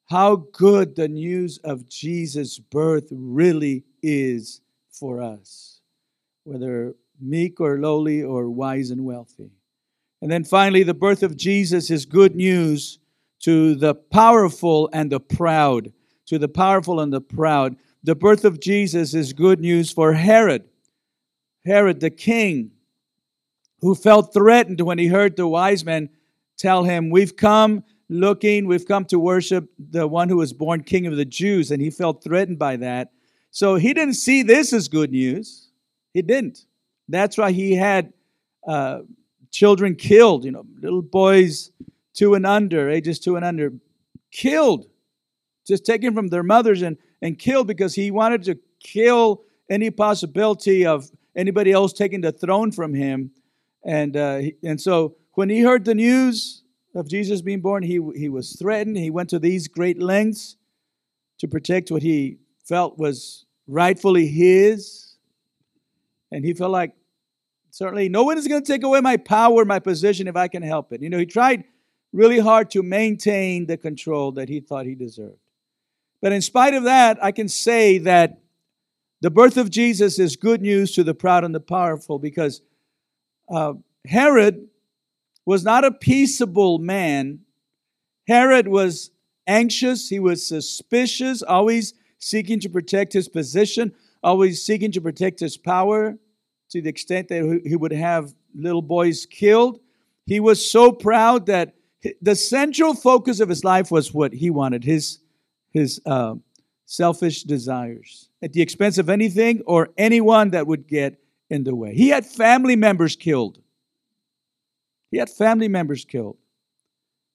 how 0.09 0.35
good 0.51 0.95
the 0.95 1.07
news 1.07 1.59
of 1.59 1.87
Jesus' 1.87 2.57
birth 2.57 3.07
really 3.11 3.83
is 4.01 4.61
for 4.89 5.21
us? 5.21 5.75
whether 6.45 6.95
meek 7.19 7.59
or 7.59 7.79
lowly 7.79 8.23
or 8.23 8.49
wise 8.49 8.91
and 8.91 9.03
wealthy. 9.03 9.51
And 10.21 10.31
then 10.31 10.43
finally, 10.43 10.83
the 10.83 10.93
birth 10.93 11.23
of 11.23 11.37
Jesus 11.37 11.91
is 11.91 12.05
good 12.05 12.35
news 12.35 12.99
to 13.41 13.75
the 13.75 13.93
powerful 13.93 14.89
and 14.93 15.11
the 15.11 15.19
proud. 15.19 15.91
To 16.27 16.39
the 16.39 16.47
powerful 16.47 16.99
and 16.99 17.13
the 17.13 17.21
proud. 17.21 17.75
The 18.03 18.15
birth 18.15 18.45
of 18.45 18.59
Jesus 18.59 19.13
is 19.13 19.33
good 19.33 19.59
news 19.59 19.91
for 19.91 20.13
Herod. 20.13 20.69
Herod 21.65 21.99
the 21.99 22.09
king, 22.09 22.71
who 23.81 23.95
felt 23.95 24.33
threatened 24.33 24.81
when 24.81 24.97
he 24.97 25.07
heard 25.07 25.35
the 25.35 25.47
wise 25.47 25.83
men 25.83 26.09
tell 26.57 26.83
him, 26.83 27.09
We've 27.09 27.35
come 27.35 27.83
looking, 28.09 28.67
we've 28.67 28.87
come 28.87 29.05
to 29.05 29.19
worship 29.19 29.69
the 29.77 30.07
one 30.07 30.29
who 30.29 30.37
was 30.37 30.53
born 30.53 30.83
king 30.83 31.07
of 31.07 31.15
the 31.15 31.25
Jews, 31.25 31.71
and 31.71 31.81
he 31.81 31.89
felt 31.89 32.23
threatened 32.23 32.59
by 32.59 32.77
that. 32.77 33.11
So 33.51 33.75
he 33.75 33.93
didn't 33.93 34.15
see 34.15 34.43
this 34.43 34.73
as 34.73 34.87
good 34.87 35.11
news. 35.11 35.69
He 36.13 36.21
didn't. 36.21 36.65
That's 37.09 37.37
why 37.37 37.51
he 37.51 37.75
had 37.75 38.13
uh, 38.67 38.99
children 39.55 39.95
killed, 39.95 40.43
you 40.43 40.51
know, 40.51 40.65
little 40.81 41.01
boys 41.01 41.71
two 42.13 42.33
and 42.33 42.45
under, 42.45 42.89
ages 42.89 43.19
two 43.19 43.37
and 43.37 43.45
under, 43.45 43.71
killed, 44.31 44.87
just 45.65 45.85
taken 45.85 46.13
from 46.13 46.27
their 46.27 46.43
mothers 46.43 46.81
and, 46.81 46.97
and 47.21 47.39
killed 47.39 47.65
because 47.65 47.95
he 47.95 48.11
wanted 48.11 48.43
to 48.43 48.57
kill 48.83 49.43
any 49.69 49.89
possibility 49.89 50.85
of 50.85 51.09
anybody 51.37 51.71
else 51.71 51.93
taking 51.93 52.19
the 52.19 52.33
throne 52.33 52.69
from 52.69 52.93
him. 52.93 53.31
And, 53.85 54.17
uh, 54.17 54.41
and 54.61 54.79
so 54.79 55.15
when 55.35 55.49
he 55.49 55.61
heard 55.61 55.85
the 55.85 55.95
news 55.95 56.63
of 56.93 57.07
Jesus 57.07 57.41
being 57.41 57.61
born, 57.61 57.81
he, 57.81 58.01
he 58.13 58.27
was 58.27 58.57
threatened. 58.59 58.97
He 58.97 59.09
went 59.09 59.29
to 59.29 59.39
these 59.39 59.69
great 59.69 60.01
lengths 60.01 60.57
to 61.39 61.47
protect 61.47 61.91
what 61.91 62.01
he 62.01 62.39
felt 62.65 62.97
was 62.97 63.45
rightfully 63.67 64.27
his. 64.27 65.15
And 66.29 66.43
he 66.43 66.53
felt 66.53 66.71
like, 66.71 66.93
certainly, 67.75 68.07
no 68.07 68.23
one 68.23 68.37
is 68.37 68.47
going 68.47 68.63
to 68.63 68.71
take 68.71 68.83
away 68.83 69.01
my 69.01 69.17
power, 69.17 69.65
my 69.65 69.79
position, 69.79 70.29
if 70.29 70.37
I 70.37 70.47
can 70.47 70.63
help 70.63 70.93
it. 70.93 71.01
You 71.01 71.09
know, 71.09 71.17
he 71.17 71.25
tried 71.25 71.65
really 72.13 72.39
hard 72.39 72.71
to 72.71 72.81
maintain 72.81 73.65
the 73.65 73.75
control 73.75 74.31
that 74.31 74.47
he 74.47 74.61
thought 74.61 74.85
he 74.85 74.95
deserved. 74.95 75.39
But 76.21 76.31
in 76.31 76.41
spite 76.41 76.73
of 76.73 76.85
that, 76.85 77.21
I 77.21 77.33
can 77.33 77.49
say 77.49 77.97
that 77.97 78.39
the 79.19 79.29
birth 79.29 79.57
of 79.57 79.69
Jesus 79.69 80.19
is 80.19 80.37
good 80.37 80.61
news 80.61 80.93
to 80.93 81.03
the 81.03 81.13
proud 81.13 81.43
and 81.43 81.53
the 81.53 81.59
powerful 81.59 82.17
because 82.17 82.61
uh, 83.49 83.73
Herod 84.07 84.69
was 85.45 85.65
not 85.65 85.83
a 85.83 85.91
peaceable 85.91 86.79
man. 86.79 87.41
Herod 88.25 88.69
was 88.69 89.11
anxious, 89.45 90.07
he 90.07 90.19
was 90.21 90.47
suspicious, 90.47 91.43
always 91.43 91.93
seeking 92.19 92.61
to 92.61 92.69
protect 92.69 93.11
his 93.11 93.27
position, 93.27 93.93
always 94.23 94.65
seeking 94.65 94.93
to 94.93 95.01
protect 95.01 95.41
his 95.41 95.57
power 95.57 96.17
to 96.71 96.81
the 96.81 96.89
extent 96.89 97.29
that 97.29 97.61
he 97.65 97.75
would 97.75 97.91
have 97.91 98.33
little 98.53 98.81
boys 98.81 99.25
killed. 99.25 99.79
He 100.25 100.39
was 100.39 100.69
so 100.69 100.91
proud 100.91 101.45
that 101.47 101.75
the 102.21 102.35
central 102.35 102.93
focus 102.93 103.39
of 103.39 103.49
his 103.49 103.63
life 103.63 103.91
was 103.91 104.13
what 104.13 104.33
he 104.33 104.49
wanted 104.49 104.83
his, 104.83 105.19
his 105.71 106.01
uh, 106.05 106.35
selfish 106.85 107.43
desires 107.43 108.29
at 108.41 108.53
the 108.53 108.61
expense 108.61 108.97
of 108.97 109.09
anything 109.09 109.61
or 109.65 109.89
anyone 109.97 110.51
that 110.51 110.67
would 110.67 110.87
get 110.87 111.19
in 111.49 111.63
the 111.63 111.75
way. 111.75 111.93
He 111.93 112.09
had 112.09 112.25
family 112.25 112.75
members 112.75 113.15
killed. 113.15 113.59
He 115.11 115.17
had 115.17 115.29
family 115.29 115.67
members 115.67 116.05
killed. 116.05 116.37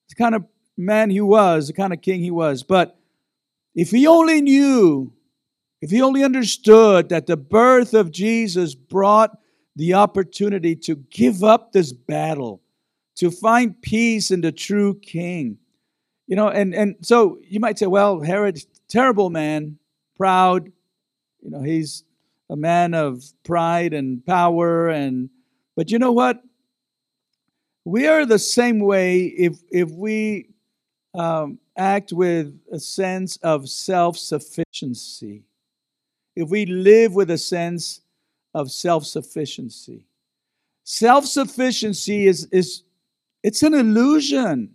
The 0.09 0.15
kind 0.15 0.35
of 0.35 0.45
man 0.77 1.09
he 1.09 1.21
was, 1.21 1.67
the 1.67 1.73
kind 1.73 1.93
of 1.93 2.01
king 2.01 2.21
he 2.21 2.31
was. 2.31 2.63
But 2.63 2.97
if 3.75 3.91
he 3.91 4.07
only 4.07 4.41
knew 4.41 5.13
if 5.81 5.89
he 5.89 6.01
only 6.01 6.23
understood 6.23 7.09
that 7.09 7.25
the 7.25 7.37
birth 7.37 7.93
of 7.93 8.11
Jesus 8.11 8.75
brought 8.75 9.37
the 9.75 9.95
opportunity 9.95 10.75
to 10.75 10.95
give 10.95 11.43
up 11.43 11.71
this 11.71 11.91
battle, 11.91 12.61
to 13.15 13.31
find 13.31 13.81
peace 13.81 14.29
in 14.31 14.41
the 14.41 14.51
true 14.51 14.99
king. 14.99 15.57
You 16.27 16.35
know, 16.35 16.49
and, 16.49 16.73
and 16.75 16.95
so 17.01 17.39
you 17.43 17.59
might 17.59 17.79
say, 17.79 17.87
well, 17.87 18.21
Herod's 18.21 18.67
terrible 18.87 19.29
man, 19.29 19.79
proud. 20.15 20.71
You 21.41 21.49
know, 21.49 21.61
he's 21.61 22.03
a 22.49 22.55
man 22.55 22.93
of 22.93 23.23
pride 23.43 23.93
and 23.93 24.23
power 24.25 24.89
and 24.89 25.29
but 25.75 25.89
you 25.89 25.99
know 25.99 26.11
what? 26.11 26.43
We 27.85 28.07
are 28.07 28.25
the 28.25 28.37
same 28.37 28.79
way 28.79 29.23
if 29.23 29.57
if 29.71 29.89
we 29.89 30.49
um, 31.15 31.59
act 31.77 32.11
with 32.13 32.59
a 32.71 32.79
sense 32.79 33.37
of 33.37 33.69
self 33.69 34.17
sufficiency 34.17 35.45
if 36.35 36.49
we 36.49 36.65
live 36.65 37.13
with 37.13 37.29
a 37.29 37.37
sense 37.37 38.01
of 38.53 38.71
self 38.71 39.05
sufficiency. 39.05 40.05
Self 40.83 41.25
sufficiency 41.25 42.27
is, 42.27 42.47
is 42.51 42.83
it's 43.43 43.63
an 43.63 43.73
illusion. 43.73 44.73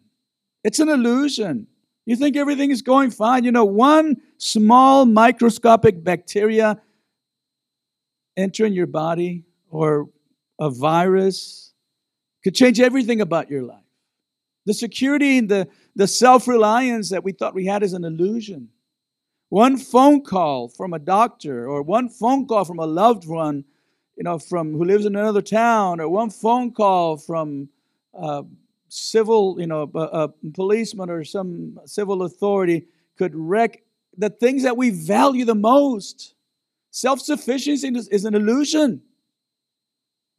It's 0.64 0.81
an 0.81 0.88
illusion. 0.88 1.66
You 2.07 2.16
think 2.16 2.37
everything 2.37 2.71
is 2.71 2.83
going 2.83 3.11
fine. 3.11 3.45
You 3.45 3.53
know, 3.53 3.64
one 3.64 4.16
small 4.38 5.07
microscopic 5.07 6.03
bacteria 6.03 6.81
entering 8.37 8.73
your 8.73 8.87
body 8.87 9.45
or 9.71 10.09
a 10.61 10.71
virus 10.71 11.73
could 12.45 12.55
change 12.55 12.81
everything 12.81 13.21
about 13.21 13.51
your 13.51 13.62
life. 13.62 13.81
The 14.66 14.75
security 14.75 15.38
and 15.38 15.49
the, 15.49 15.69
the 15.95 16.07
self 16.07 16.47
reliance 16.49 17.11
that 17.11 17.25
we 17.25 17.33
thought 17.33 17.55
we 17.55 17.66
had 17.66 17.83
is 17.83 17.92
an 17.92 18.05
illusion. 18.05 18.69
One 19.48 19.76
phone 19.76 20.22
call 20.22 20.68
from 20.68 20.92
a 20.92 20.98
doctor 20.98 21.68
or 21.68 21.82
one 21.82 22.09
phone 22.09 22.46
call 22.46 22.64
from 22.64 22.78
a 22.80 22.87
loved 22.87 23.26
one, 23.26 23.64
you 24.16 24.24
know, 24.24 24.38
from 24.38 24.72
who 24.72 24.85
lives 24.85 25.06
in 25.06 25.14
another 25.14 25.42
town, 25.42 26.00
or 26.00 26.09
one 26.09 26.30
phone 26.30 26.72
call 26.72 27.16
from 27.16 27.68
a 28.14 28.44
civil, 28.88 29.56
you 29.61 29.66
know, 29.66 29.90
a, 29.94 29.98
a 29.98 30.28
policeman 30.52 31.11
or 31.11 31.22
some 31.22 31.78
civil 31.85 32.22
authority 32.22 32.87
could 33.16 33.35
wreck 33.35 33.82
the 34.16 34.30
things 34.30 34.62
that 34.64 34.76
we 34.76 34.90
value 34.90 35.44
the 35.44 35.54
most. 35.54 36.35
Self 36.90 37.20
sufficiency 37.20 37.88
is, 37.88 38.09
is 38.09 38.24
an 38.24 38.35
illusion. 38.35 39.02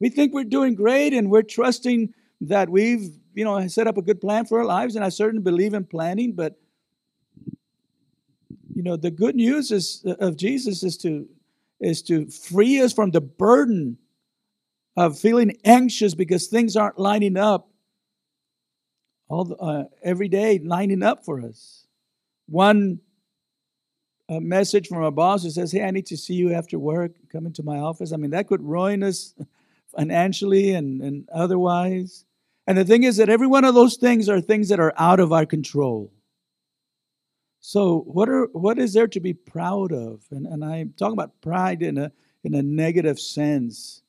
We 0.00 0.10
think 0.10 0.34
we're 0.34 0.44
doing 0.44 0.74
great 0.74 1.14
and 1.14 1.30
we're 1.30 1.42
trusting 1.42 2.12
that 2.42 2.68
we've, 2.68 3.10
you 3.34 3.44
know, 3.44 3.66
set 3.68 3.86
up 3.86 3.96
a 3.96 4.02
good 4.02 4.20
plan 4.20 4.44
for 4.44 4.58
our 4.58 4.64
lives. 4.64 4.96
And 4.96 5.04
I 5.04 5.08
certainly 5.08 5.42
believe 5.42 5.74
in 5.74 5.84
planning, 5.84 6.32
but 6.32 6.58
you 8.78 8.84
know, 8.84 8.94
the 8.94 9.10
good 9.10 9.34
news 9.34 9.72
is, 9.72 10.06
of 10.20 10.36
Jesus 10.36 10.84
is 10.84 10.96
to, 10.98 11.28
is 11.80 12.00
to 12.02 12.26
free 12.30 12.80
us 12.80 12.92
from 12.92 13.10
the 13.10 13.20
burden 13.20 13.98
of 14.96 15.18
feeling 15.18 15.56
anxious 15.64 16.14
because 16.14 16.46
things 16.46 16.76
aren't 16.76 16.96
lining 16.96 17.36
up 17.36 17.68
all 19.28 19.46
the, 19.46 19.56
uh, 19.56 19.84
every 20.04 20.28
day, 20.28 20.60
lining 20.60 21.02
up 21.02 21.24
for 21.24 21.40
us. 21.40 21.88
One 22.46 23.00
a 24.28 24.40
message 24.40 24.86
from 24.86 25.02
a 25.02 25.10
boss 25.10 25.42
who 25.42 25.50
says, 25.50 25.72
Hey, 25.72 25.82
I 25.82 25.90
need 25.90 26.06
to 26.06 26.16
see 26.16 26.34
you 26.34 26.54
after 26.54 26.78
work, 26.78 27.10
come 27.32 27.46
into 27.46 27.64
my 27.64 27.78
office. 27.78 28.12
I 28.12 28.16
mean, 28.16 28.30
that 28.30 28.46
could 28.46 28.62
ruin 28.62 29.02
us 29.02 29.34
financially 29.96 30.74
and, 30.74 31.02
and 31.02 31.28
otherwise. 31.34 32.24
And 32.68 32.78
the 32.78 32.84
thing 32.84 33.02
is 33.02 33.16
that 33.16 33.28
every 33.28 33.48
one 33.48 33.64
of 33.64 33.74
those 33.74 33.96
things 33.96 34.28
are 34.28 34.40
things 34.40 34.68
that 34.68 34.78
are 34.78 34.92
out 34.98 35.18
of 35.18 35.32
our 35.32 35.46
control. 35.46 36.12
So 37.60 38.00
what 38.00 38.28
are 38.28 38.46
what 38.52 38.78
is 38.78 38.92
there 38.92 39.08
to 39.08 39.20
be 39.20 39.34
proud 39.34 39.92
of? 39.92 40.22
And, 40.30 40.46
and 40.46 40.64
I'm 40.64 40.94
talking 40.96 41.14
about 41.14 41.40
pride 41.40 41.82
in 41.82 41.98
a 41.98 42.12
in 42.44 42.54
a 42.54 42.62
negative 42.62 43.18
sense. 43.18 44.02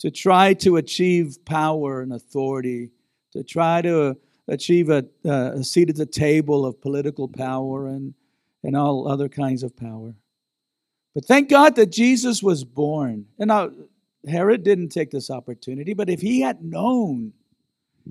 To 0.00 0.10
try 0.10 0.52
to 0.54 0.78
achieve 0.78 1.38
power 1.44 2.02
and 2.02 2.12
authority, 2.12 2.90
to 3.32 3.44
try 3.44 3.82
to 3.82 4.16
achieve 4.48 4.90
a, 4.90 5.04
a 5.24 5.62
seat 5.62 5.90
at 5.90 5.94
the 5.94 6.06
table 6.06 6.66
of 6.66 6.80
political 6.80 7.28
power 7.28 7.86
and 7.86 8.12
and 8.64 8.76
all 8.76 9.06
other 9.06 9.28
kinds 9.28 9.62
of 9.62 9.76
power. 9.76 10.14
But 11.14 11.24
thank 11.24 11.48
God 11.48 11.76
that 11.76 11.92
Jesus 11.92 12.42
was 12.42 12.64
born. 12.64 13.26
And 13.38 13.48
now, 13.48 13.70
Herod 14.26 14.62
didn't 14.62 14.88
take 14.88 15.10
this 15.10 15.30
opportunity, 15.30 15.94
but 15.94 16.08
if 16.08 16.20
he 16.20 16.40
had 16.40 16.64
known, 16.64 17.32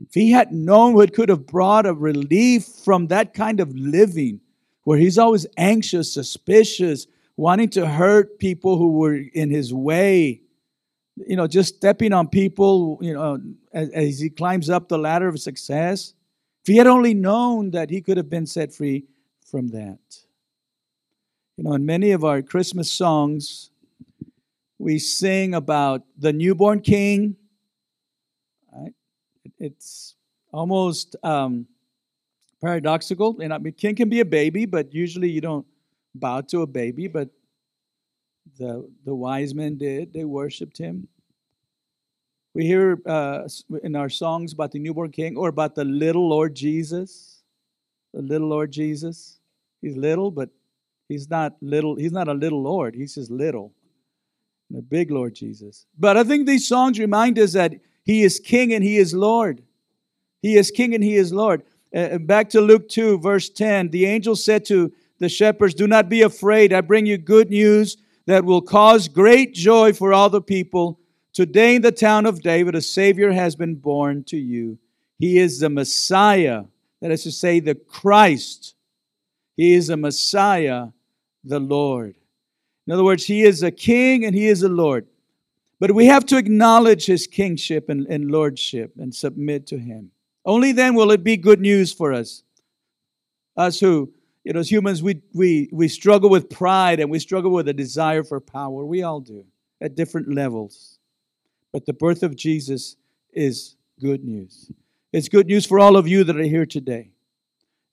if 0.02 0.14
he 0.14 0.32
had 0.32 0.52
known 0.52 0.94
what 0.94 1.14
could 1.14 1.30
have 1.30 1.46
brought 1.46 1.86
a 1.86 1.94
relief 1.94 2.66
from 2.66 3.08
that 3.08 3.34
kind 3.34 3.60
of 3.60 3.76
living, 3.76 4.40
where 4.92 5.00
he's 5.00 5.18
always 5.18 5.48
anxious, 5.56 6.14
suspicious, 6.14 7.08
wanting 7.38 7.70
to 7.70 7.88
hurt 7.88 8.38
people 8.40 8.78
who 8.78 8.92
were 8.92 9.16
in 9.16 9.50
his 9.50 9.74
way, 9.74 10.42
you 11.16 11.38
know, 11.38 11.48
just 11.48 11.78
stepping 11.78 12.12
on 12.12 12.28
people, 12.28 13.00
you 13.02 13.14
know, 13.14 13.40
as, 13.72 13.90
as 13.92 14.20
he 14.20 14.30
climbs 14.30 14.70
up 14.70 14.90
the 14.90 14.98
ladder 14.98 15.30
of 15.30 15.40
success. 15.40 16.14
If 16.62 16.74
he 16.74 16.76
had 16.76 16.88
only 16.88 17.14
known 17.14 17.72
that 17.72 17.90
he 17.90 18.02
could 18.02 18.18
have 18.18 18.30
been 18.30 18.46
set 18.46 18.74
free 18.74 19.06
from 19.46 19.70
that. 19.70 20.00
You 21.56 21.64
know, 21.64 21.72
in 21.76 21.86
many 21.86 22.12
of 22.12 22.26
our 22.26 22.42
Christmas 22.42 22.92
songs, 22.92 23.72
we 24.78 25.00
sing 25.00 25.54
about 25.54 26.04
the 26.18 26.34
newborn 26.34 26.82
king. 26.82 27.38
Right? 28.74 28.94
It's 29.58 30.16
almost 30.52 31.16
um, 31.24 31.68
paradoxical. 32.62 33.40
And 33.42 33.54
I 33.54 33.58
mean, 33.58 33.74
king 33.74 33.96
can 33.96 34.10
be 34.10 34.20
a 34.20 34.26
baby, 34.26 34.66
but 34.66 34.94
usually 34.94 35.30
you 35.30 35.42
don't 35.42 35.66
bow 36.16 36.42
to 36.42 36.62
a 36.62 36.68
baby. 36.68 37.08
But 37.08 37.30
the 38.58 38.90
the 39.06 39.16
wise 39.16 39.54
men 39.54 39.78
did; 39.78 40.14
they 40.14 40.26
worshipped 40.26 40.78
him. 40.78 41.08
We 42.54 42.66
hear 42.66 43.00
uh, 43.06 43.48
in 43.82 43.96
our 43.96 44.10
songs 44.10 44.52
about 44.52 44.72
the 44.72 44.80
newborn 44.80 45.12
king 45.12 45.38
or 45.38 45.48
about 45.48 45.76
the 45.76 45.86
little 45.86 46.28
Lord 46.28 46.54
Jesus. 46.54 47.44
The 48.14 48.22
little 48.22 48.50
Lord 48.50 48.72
Jesus. 48.72 49.40
He's 49.82 49.96
little, 49.96 50.32
but 50.32 50.50
He's 51.12 51.30
not 51.30 51.58
little, 51.60 51.96
he's 51.98 52.14
not 52.14 52.30
a 52.30 52.34
little 52.34 52.64
Lord, 52.64 52.96
he's 52.96 53.16
just 53.16 53.30
little. 53.30 53.74
The 54.70 54.82
big 54.82 55.12
Lord 55.12 55.36
Jesus. 55.36 55.86
But 56.00 56.16
I 56.16 56.24
think 56.24 56.48
these 56.48 56.66
songs 56.66 56.98
remind 57.00 57.38
us 57.38 57.52
that 57.52 57.74
he 58.06 58.24
is 58.24 58.40
king 58.40 58.74
and 58.74 58.82
he 58.82 58.96
is 58.96 59.14
Lord. 59.14 59.62
He 60.42 60.56
is 60.56 60.72
king 60.72 60.96
and 60.96 61.04
he 61.04 61.16
is 61.16 61.34
Lord. 61.34 61.64
Uh, 61.94 62.18
back 62.18 62.50
to 62.50 62.62
Luke 62.62 62.88
2, 62.88 63.20
verse 63.20 63.50
10. 63.50 63.90
The 63.90 64.06
angel 64.06 64.36
said 64.36 64.66
to 64.66 64.92
the 65.20 65.30
shepherds, 65.30 65.74
Do 65.74 65.88
not 65.88 66.10
be 66.10 66.22
afraid. 66.22 66.74
I 66.74 66.82
bring 66.82 67.06
you 67.06 67.18
good 67.18 67.50
news 67.50 67.98
that 68.28 68.46
will 68.46 68.62
cause 68.62 69.08
great 69.08 69.54
joy 69.54 69.94
for 69.94 70.14
all 70.14 70.30
the 70.30 70.42
people. 70.42 71.00
Today 71.34 71.76
in 71.76 71.82
the 71.82 71.92
town 71.92 72.26
of 72.26 72.42
David, 72.42 72.76
a 72.76 72.82
Savior 72.82 73.32
has 73.32 73.56
been 73.56 73.76
born 73.76 74.24
to 74.26 74.38
you. 74.38 74.78
He 75.18 75.38
is 75.38 75.60
the 75.60 75.70
Messiah, 75.70 76.64
that 77.02 77.12
is 77.12 77.24
to 77.24 77.32
say, 77.32 77.60
the 77.60 77.76
Christ. 77.76 78.76
He 79.56 79.74
is 79.74 79.90
a 79.90 79.98
Messiah 79.98 80.88
the 81.44 81.60
Lord. 81.60 82.16
In 82.88 82.94
other 82.94 83.04
words, 83.04 83.26
He 83.26 83.44
is 83.44 83.64
a 83.64 83.72
king 83.72 84.26
and 84.26 84.36
He 84.36 84.48
is 84.48 84.64
a 84.64 84.70
Lord. 84.70 85.08
But 85.80 85.94
we 85.94 86.06
have 86.08 86.26
to 86.28 86.38
acknowledge 86.38 87.06
His 87.06 87.28
kingship 87.28 87.90
and, 87.90 88.06
and 88.08 88.32
lordship 88.32 88.94
and 88.98 89.14
submit 89.14 89.68
to 89.68 89.78
Him. 89.78 90.12
Only 90.46 90.72
then 90.72 90.96
will 90.96 91.12
it 91.12 91.24
be 91.24 91.38
good 91.38 91.60
news 91.60 91.94
for 91.94 92.14
us. 92.14 92.44
Us 93.56 93.80
who, 93.80 94.12
you 94.44 94.54
know, 94.54 94.60
as 94.60 94.72
humans, 94.72 95.04
we, 95.04 95.22
we, 95.34 95.70
we 95.72 95.88
struggle 95.88 96.30
with 96.30 96.50
pride 96.50 97.00
and 97.00 97.12
we 97.12 97.20
struggle 97.20 97.52
with 97.52 97.68
a 97.68 97.74
desire 97.74 98.24
for 98.24 98.40
power. 98.40 98.86
We 98.86 99.04
all 99.04 99.20
do 99.20 99.46
at 99.80 99.96
different 99.96 100.34
levels. 100.34 101.00
But 101.72 101.86
the 101.86 101.94
birth 101.94 102.24
of 102.24 102.36
Jesus 102.36 102.96
is 103.34 103.76
good 104.00 104.24
news. 104.24 104.72
It's 105.14 105.30
good 105.30 105.48
news 105.48 105.66
for 105.66 105.80
all 105.80 105.96
of 105.96 106.08
you 106.08 106.24
that 106.24 106.38
are 106.38 106.44
here 106.44 106.66
today. 106.66 107.12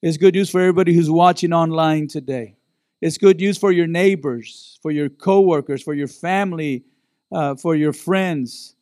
It's 0.00 0.16
good 0.16 0.34
news 0.34 0.48
for 0.48 0.60
everybody 0.60 0.94
who's 0.94 1.10
watching 1.10 1.52
online 1.52 2.08
today. 2.08 2.56
It's 3.00 3.18
good 3.18 3.38
news 3.38 3.58
for 3.58 3.72
your 3.72 3.86
neighbors, 3.86 4.78
for 4.82 4.90
your 4.90 5.08
coworkers, 5.08 5.82
for 5.82 5.94
your 5.94 6.08
family, 6.08 6.84
uh, 7.30 7.56
for 7.56 7.74
your 7.74 7.92
friends. 7.92 8.74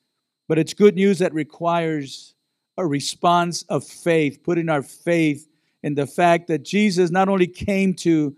But 0.48 0.58
it's 0.58 0.72
good 0.74 0.94
news 0.94 1.18
that 1.18 1.34
requires 1.34 2.34
a 2.78 2.86
response 2.86 3.62
of 3.64 3.84
faith, 3.84 4.42
putting 4.42 4.68
our 4.68 4.82
faith 4.82 5.48
in 5.82 5.94
the 5.94 6.06
fact 6.06 6.48
that 6.48 6.64
Jesus 6.64 7.10
not 7.10 7.28
only 7.28 7.46
came 7.46 7.94
to 7.94 8.36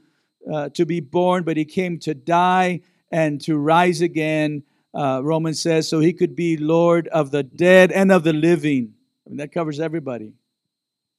uh, 0.52 0.68
to 0.70 0.86
be 0.86 1.00
born, 1.00 1.44
but 1.44 1.56
he 1.56 1.64
came 1.64 1.98
to 1.98 2.14
die 2.14 2.80
and 3.10 3.40
to 3.42 3.58
rise 3.58 4.00
again. 4.00 4.62
Uh, 4.94 5.20
Romans 5.22 5.60
says 5.60 5.88
so 5.88 6.00
he 6.00 6.12
could 6.12 6.34
be 6.34 6.56
Lord 6.56 7.08
of 7.08 7.30
the 7.30 7.42
dead 7.42 7.92
and 7.92 8.10
of 8.10 8.24
the 8.24 8.32
living. 8.32 8.94
I 9.26 9.30
mean, 9.30 9.38
that 9.38 9.52
covers 9.52 9.80
everybody. 9.80 10.32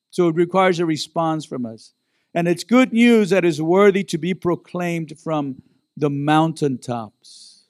So 0.10 0.28
it 0.30 0.36
requires 0.36 0.80
a 0.80 0.86
response 0.86 1.46
from 1.46 1.66
us. 1.66 1.94
And 2.34 2.48
it's 2.48 2.64
good 2.64 2.94
news 2.94 3.30
that 3.32 3.46
is 3.46 3.62
worthy 3.62 4.04
to 4.06 4.18
be 4.18 4.34
proclaimed 4.34 5.14
from 5.20 5.62
the 5.98 6.10
mountaintops. 6.10 7.66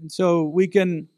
And 0.00 0.10
so 0.10 0.44
we 0.44 0.66
can 0.66 1.08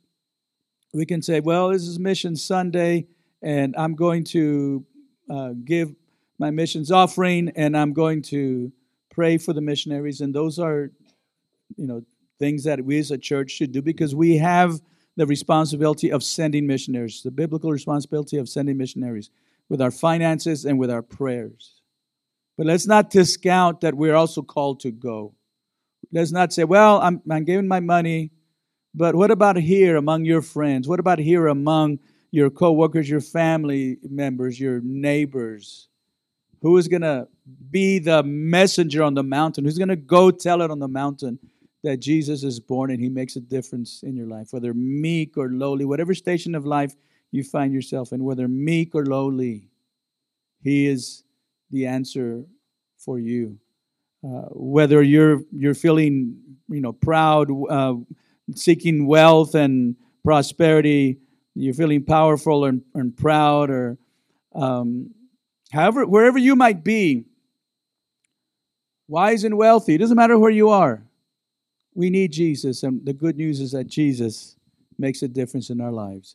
we 0.95 1.05
can 1.05 1.21
say, 1.21 1.41
well, 1.41 1.71
this 1.71 1.83
is 1.83 1.99
Mission 1.99 2.37
Sunday, 2.37 3.07
and 3.43 3.75
I'm 3.77 3.95
going 3.95 4.25
to 4.25 4.85
uh, 5.29 5.51
give 5.65 5.95
my 6.39 6.51
missions 6.51 6.93
offering, 6.93 7.51
and 7.57 7.77
I'm 7.77 7.93
going 7.93 8.23
to 8.23 8.73
pray 9.11 9.39
for 9.39 9.53
the 9.53 9.61
missionaries. 9.61 10.21
And 10.21 10.35
those 10.35 10.59
are, 10.59 10.91
you 11.77 11.87
know, 11.87 12.05
things 12.39 12.65
that 12.65 12.85
we 12.85 12.99
as 12.99 13.11
a 13.11 13.19
church 13.19 13.51
should 13.51 13.73
do 13.73 13.83
because 13.83 14.15
we 14.15 14.37
have 14.37 14.81
the 15.17 15.27
responsibility 15.27 16.11
of 16.11 16.23
sending 16.23 16.67
missionaries, 16.67 17.23
the 17.23 17.31
biblical 17.31 17.71
responsibility 17.71 18.37
of 18.37 18.49
sending 18.49 18.77
missionaries 18.77 19.31
with 19.69 19.81
our 19.81 19.91
finances 19.91 20.65
and 20.65 20.79
with 20.79 20.91
our 20.91 21.03
prayers. 21.03 21.81
But 22.57 22.67
let's 22.67 22.87
not 22.87 23.11
discount 23.11 23.81
that 23.81 23.95
we're 23.95 24.15
also 24.15 24.43
called 24.43 24.81
to 24.81 24.93
go. 24.93 25.35
Let's 26.13 26.33
not 26.33 26.53
say, 26.53 26.65
well, 26.65 27.01
I'm, 27.01 27.21
I'm 27.29 27.45
giving 27.45 27.67
my 27.67 27.81
money, 27.81 28.31
but 28.95 29.15
what 29.15 29.31
about 29.31 29.57
here 29.57 29.97
among 29.97 30.25
your 30.25 30.43
friends? 30.43 30.87
What 30.87 31.01
about 31.01 31.19
here 31.19 31.49
among 31.49 31.99
your 32.31 32.51
coworkers, 32.51 33.09
your 33.09 33.21
family 33.21 33.99
members, 34.09 34.59
your 34.59 34.81
neighbors? 34.83 35.89
Who 36.63 36.77
is 36.79 36.89
going 36.89 37.03
to 37.03 37.29
be 37.71 37.99
the 37.99 38.23
messenger 38.23 39.03
on 39.03 39.15
the 39.15 39.23
mountain? 39.23 39.65
Who's 39.65 39.79
going 39.79 39.89
to 39.89 39.97
go 39.97 40.31
tell 40.31 40.63
it 40.63 40.71
on 40.71 40.79
the 40.79 40.89
mountain 40.89 41.39
that 41.83 41.99
Jesus 41.99 42.43
is 42.43 42.59
born 42.61 42.91
and 42.91 43.01
he 43.01 43.09
makes 43.09 43.37
a 43.37 43.41
difference 43.41 44.03
in 44.03 44.17
your 44.17 44.29
life? 44.29 44.49
Whether 44.53 44.73
meek 44.73 45.37
or 45.37 45.51
lowly, 45.51 45.85
whatever 45.85 46.15
station 46.15 46.55
of 46.55 46.65
life 46.65 46.95
you 47.33 47.43
find 47.43 47.75
yourself 47.75 48.13
in, 48.13 48.23
whether 48.25 48.49
meek 48.49 48.95
or 48.95 49.05
lowly, 49.05 49.69
he 50.63 50.87
is 50.87 51.25
the 51.71 51.87
answer 51.87 52.45
for 52.97 53.19
you. 53.19 53.59
Uh, 54.25 54.49
whether 54.53 55.03
you're 55.03 55.43
you're 55.53 55.75
feeling 55.75 56.35
you 56.71 56.81
know 56.81 56.95
proud, 56.95 57.51
uh, 57.69 57.95
seeking 58.55 59.07
wealth 59.07 59.55
and 59.55 59.97
prosperity, 60.25 61.19
you're 61.55 61.75
feeling 61.75 62.05
powerful 62.05 62.65
and, 62.65 62.83
and 62.95 63.17
proud, 63.17 63.71
or 63.71 63.99
um, 64.55 65.11
however 65.73 66.07
wherever 66.07 66.39
you 66.39 66.57
might 66.57 66.83
be, 66.83 67.25
wise 69.09 69.45
and 69.45 69.57
wealthy. 69.57 69.95
It 69.95 69.99
doesn't 69.99 70.17
matter 70.17 70.39
where 70.39 70.51
you 70.51 70.71
are. 70.71 71.05
We 71.95 72.11
need 72.11 72.33
Jesus, 72.33 72.83
and 72.83 73.05
the 73.05 73.13
good 73.13 73.37
news 73.37 73.61
is 73.61 73.73
that 73.73 73.87
Jesus 73.87 74.57
makes 74.99 75.23
a 75.23 75.29
difference 75.29 75.71
in 75.71 75.81
our 75.81 75.93
lives. 75.93 76.35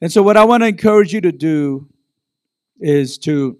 And 0.00 0.12
so, 0.12 0.22
what 0.22 0.36
I 0.36 0.44
want 0.44 0.62
to 0.62 0.68
encourage 0.68 1.12
you 1.12 1.20
to 1.22 1.32
do 1.32 1.88
is 2.80 3.18
to 3.18 3.58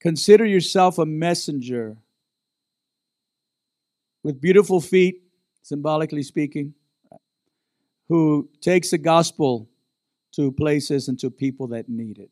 Consider 0.00 0.46
yourself 0.46 0.98
a 0.98 1.06
messenger 1.06 1.96
with 4.22 4.40
beautiful 4.40 4.80
feet, 4.80 5.22
symbolically 5.68 6.22
speaking, 6.22 6.72
who 8.08 8.48
takes 8.62 8.90
the 8.90 8.98
gospel 8.98 9.68
to 10.32 10.50
places 10.50 11.08
and 11.08 11.18
to 11.18 11.30
people 11.30 11.66
that 11.66 11.88
need 11.88 12.18
it. 12.18 12.30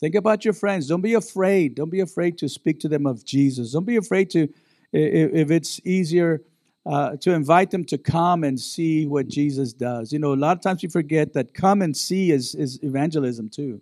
Think 0.00 0.14
about 0.16 0.44
your 0.44 0.52
friends. 0.52 0.86
Don't 0.86 1.00
be 1.00 1.14
afraid. 1.14 1.76
Don't 1.76 1.88
be 1.88 2.00
afraid 2.00 2.36
to 2.38 2.48
speak 2.48 2.78
to 2.80 2.88
them 2.88 3.06
of 3.06 3.24
Jesus. 3.24 3.72
Don't 3.72 3.86
be 3.86 3.96
afraid 3.96 4.28
to, 4.30 4.48
if 4.92 5.50
it's 5.50 5.80
easier, 5.84 6.42
uh, 6.84 7.16
to 7.16 7.32
invite 7.32 7.70
them 7.70 7.84
to 7.86 7.96
come 7.96 8.44
and 8.44 8.60
see 8.60 9.06
what 9.06 9.28
Jesus 9.28 9.72
does. 9.72 10.12
You 10.12 10.18
know, 10.18 10.34
a 10.34 10.36
lot 10.36 10.54
of 10.54 10.62
times 10.62 10.82
we 10.82 10.90
forget 10.90 11.32
that 11.32 11.54
come 11.54 11.80
and 11.80 11.96
see 11.96 12.30
is, 12.30 12.54
is 12.54 12.78
evangelism 12.82 13.48
too. 13.48 13.80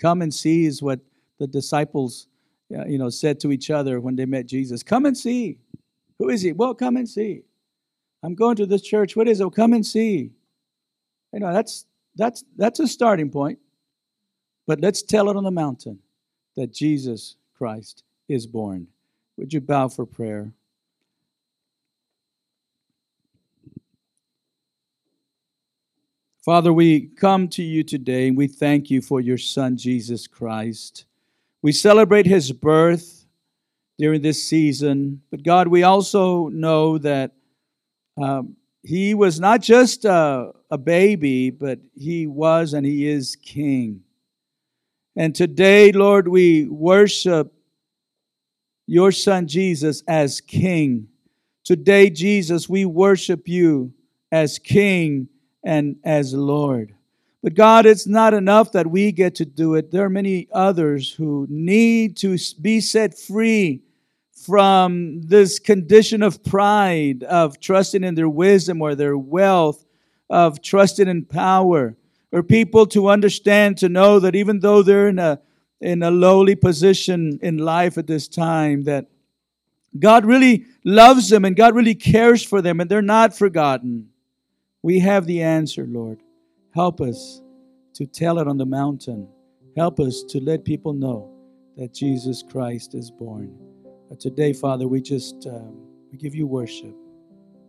Come 0.00 0.20
and 0.20 0.34
see 0.34 0.66
is 0.66 0.82
what 0.82 0.98
the 1.38 1.46
disciples, 1.46 2.26
uh, 2.76 2.86
you 2.86 2.98
know, 2.98 3.10
said 3.10 3.38
to 3.40 3.52
each 3.52 3.70
other 3.70 4.00
when 4.00 4.16
they 4.16 4.26
met 4.26 4.46
Jesus. 4.46 4.82
Come 4.82 5.06
and 5.06 5.16
see. 5.16 5.58
Who 6.18 6.28
is 6.28 6.42
he? 6.42 6.52
Well, 6.52 6.74
come 6.74 6.96
and 6.96 7.08
see. 7.08 7.42
I'm 8.22 8.34
going 8.34 8.56
to 8.56 8.66
this 8.66 8.82
church. 8.82 9.16
What 9.16 9.28
is 9.28 9.40
it? 9.40 9.44
Well, 9.44 9.50
come 9.50 9.72
and 9.72 9.84
see. 9.84 10.32
You 11.32 11.40
know, 11.40 11.52
that's 11.52 11.86
that's 12.16 12.44
that's 12.56 12.80
a 12.80 12.88
starting 12.88 13.30
point. 13.30 13.58
But 14.66 14.80
let's 14.80 15.02
tell 15.02 15.30
it 15.30 15.36
on 15.36 15.44
the 15.44 15.50
mountain 15.50 15.98
that 16.56 16.72
Jesus 16.72 17.36
Christ 17.56 18.04
is 18.28 18.46
born. 18.46 18.86
Would 19.36 19.52
you 19.52 19.60
bow 19.60 19.88
for 19.88 20.04
prayer? 20.04 20.52
Father, 26.44 26.72
we 26.72 27.08
come 27.16 27.48
to 27.48 27.62
you 27.62 27.82
today 27.82 28.28
and 28.28 28.36
we 28.36 28.46
thank 28.46 28.90
you 28.90 29.02
for 29.02 29.20
your 29.20 29.36
Son, 29.36 29.76
Jesus 29.76 30.26
Christ. 30.26 31.04
We 31.62 31.72
celebrate 31.72 32.26
his 32.26 32.50
birth 32.50 33.26
during 33.98 34.22
this 34.22 34.42
season, 34.42 35.20
but 35.30 35.42
God, 35.42 35.68
we 35.68 35.82
also 35.82 36.48
know 36.48 36.96
that 36.98 37.32
um, 38.20 38.56
he 38.82 39.14
was 39.14 39.40
not 39.40 39.60
just 39.60 40.04
a, 40.04 40.52
a 40.70 40.78
baby, 40.78 41.50
but 41.50 41.78
he 41.94 42.26
was 42.26 42.72
and 42.74 42.86
he 42.86 43.06
is 43.08 43.36
King. 43.36 44.02
And 45.16 45.34
today, 45.34 45.92
Lord, 45.92 46.28
we 46.28 46.66
worship 46.66 47.52
your 48.86 49.12
Son 49.12 49.46
Jesus 49.46 50.02
as 50.08 50.40
King. 50.40 51.08
Today, 51.64 52.10
Jesus, 52.10 52.68
we 52.68 52.84
worship 52.84 53.46
you 53.46 53.92
as 54.32 54.58
King 54.58 55.28
and 55.62 55.96
as 56.04 56.32
Lord. 56.32 56.94
But 57.42 57.54
God, 57.54 57.86
it's 57.86 58.06
not 58.06 58.34
enough 58.34 58.72
that 58.72 58.86
we 58.86 59.12
get 59.12 59.34
to 59.36 59.44
do 59.44 59.74
it. 59.74 59.90
There 59.90 60.04
are 60.04 60.10
many 60.10 60.48
others 60.52 61.12
who 61.12 61.46
need 61.48 62.16
to 62.18 62.36
be 62.60 62.80
set 62.80 63.18
free 63.18 63.82
from 64.46 65.22
this 65.22 65.58
condition 65.58 66.22
of 66.22 66.42
pride, 66.42 67.22
of 67.24 67.60
trusting 67.60 68.04
in 68.04 68.14
their 68.14 68.28
wisdom 68.28 68.80
or 68.80 68.94
their 68.94 69.16
wealth, 69.16 69.84
of 70.28 70.62
trusting 70.62 71.08
in 71.08 71.24
power, 71.24 71.96
or 72.32 72.42
people 72.42 72.86
to 72.86 73.08
understand, 73.08 73.76
to 73.78 73.88
know 73.88 74.18
that 74.20 74.34
even 74.34 74.60
though 74.60 74.82
they're 74.82 75.08
in 75.08 75.18
a 75.18 75.40
in 75.80 76.02
a 76.02 76.10
lowly 76.10 76.54
position 76.54 77.38
in 77.42 77.56
life 77.56 77.96
at 77.96 78.06
this 78.06 78.28
time, 78.28 78.84
that 78.84 79.06
God 79.98 80.24
really 80.24 80.66
loves 80.84 81.30
them 81.30 81.44
and 81.44 81.56
God 81.56 81.74
really 81.74 81.94
cares 81.94 82.44
for 82.44 82.60
them 82.60 82.80
and 82.80 82.90
they're 82.90 83.02
not 83.02 83.36
forgotten. 83.36 84.10
We 84.82 85.00
have 85.00 85.26
the 85.26 85.42
answer, 85.42 85.86
Lord. 85.88 86.20
Help 86.74 87.00
us 87.00 87.40
to 87.94 88.06
tell 88.06 88.38
it 88.38 88.46
on 88.46 88.58
the 88.58 88.66
mountain. 88.66 89.28
Help 89.76 90.00
us 90.00 90.22
to 90.28 90.40
let 90.40 90.64
people 90.64 90.92
know 90.92 91.34
that 91.76 91.94
Jesus 91.94 92.42
Christ 92.42 92.94
is 92.94 93.10
born. 93.10 93.69
But 94.10 94.18
today, 94.18 94.52
Father, 94.52 94.88
we 94.88 95.00
just 95.00 95.46
um, 95.46 95.80
we 96.10 96.18
give 96.18 96.34
you 96.34 96.46
worship. 96.46 96.96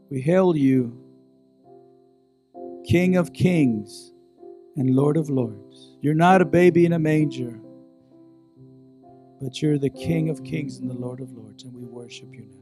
We 0.10 0.21
hail 0.21 0.58
you, 0.58 0.97
King 2.84 3.15
of 3.15 3.32
Kings 3.32 4.12
and 4.75 4.95
Lord 4.95 5.17
of 5.17 5.30
Lords. 5.30 5.97
You're 6.01 6.15
not 6.15 6.41
a 6.41 6.45
baby 6.45 6.86
in 6.88 6.93
a 6.93 6.99
manger, 6.99 7.62
but 9.39 9.62
you're 9.62 9.77
the 9.77 9.91
King 9.91 10.30
of 10.30 10.43
Kings 10.43 10.80
and 10.80 10.89
the 10.89 10.95
Lord 10.95 11.21
of 11.21 11.32
Lords, 11.32 11.63
and 11.63 11.73
we 11.75 11.86
worship 11.86 12.34
you 12.34 12.47
now. 12.51 12.61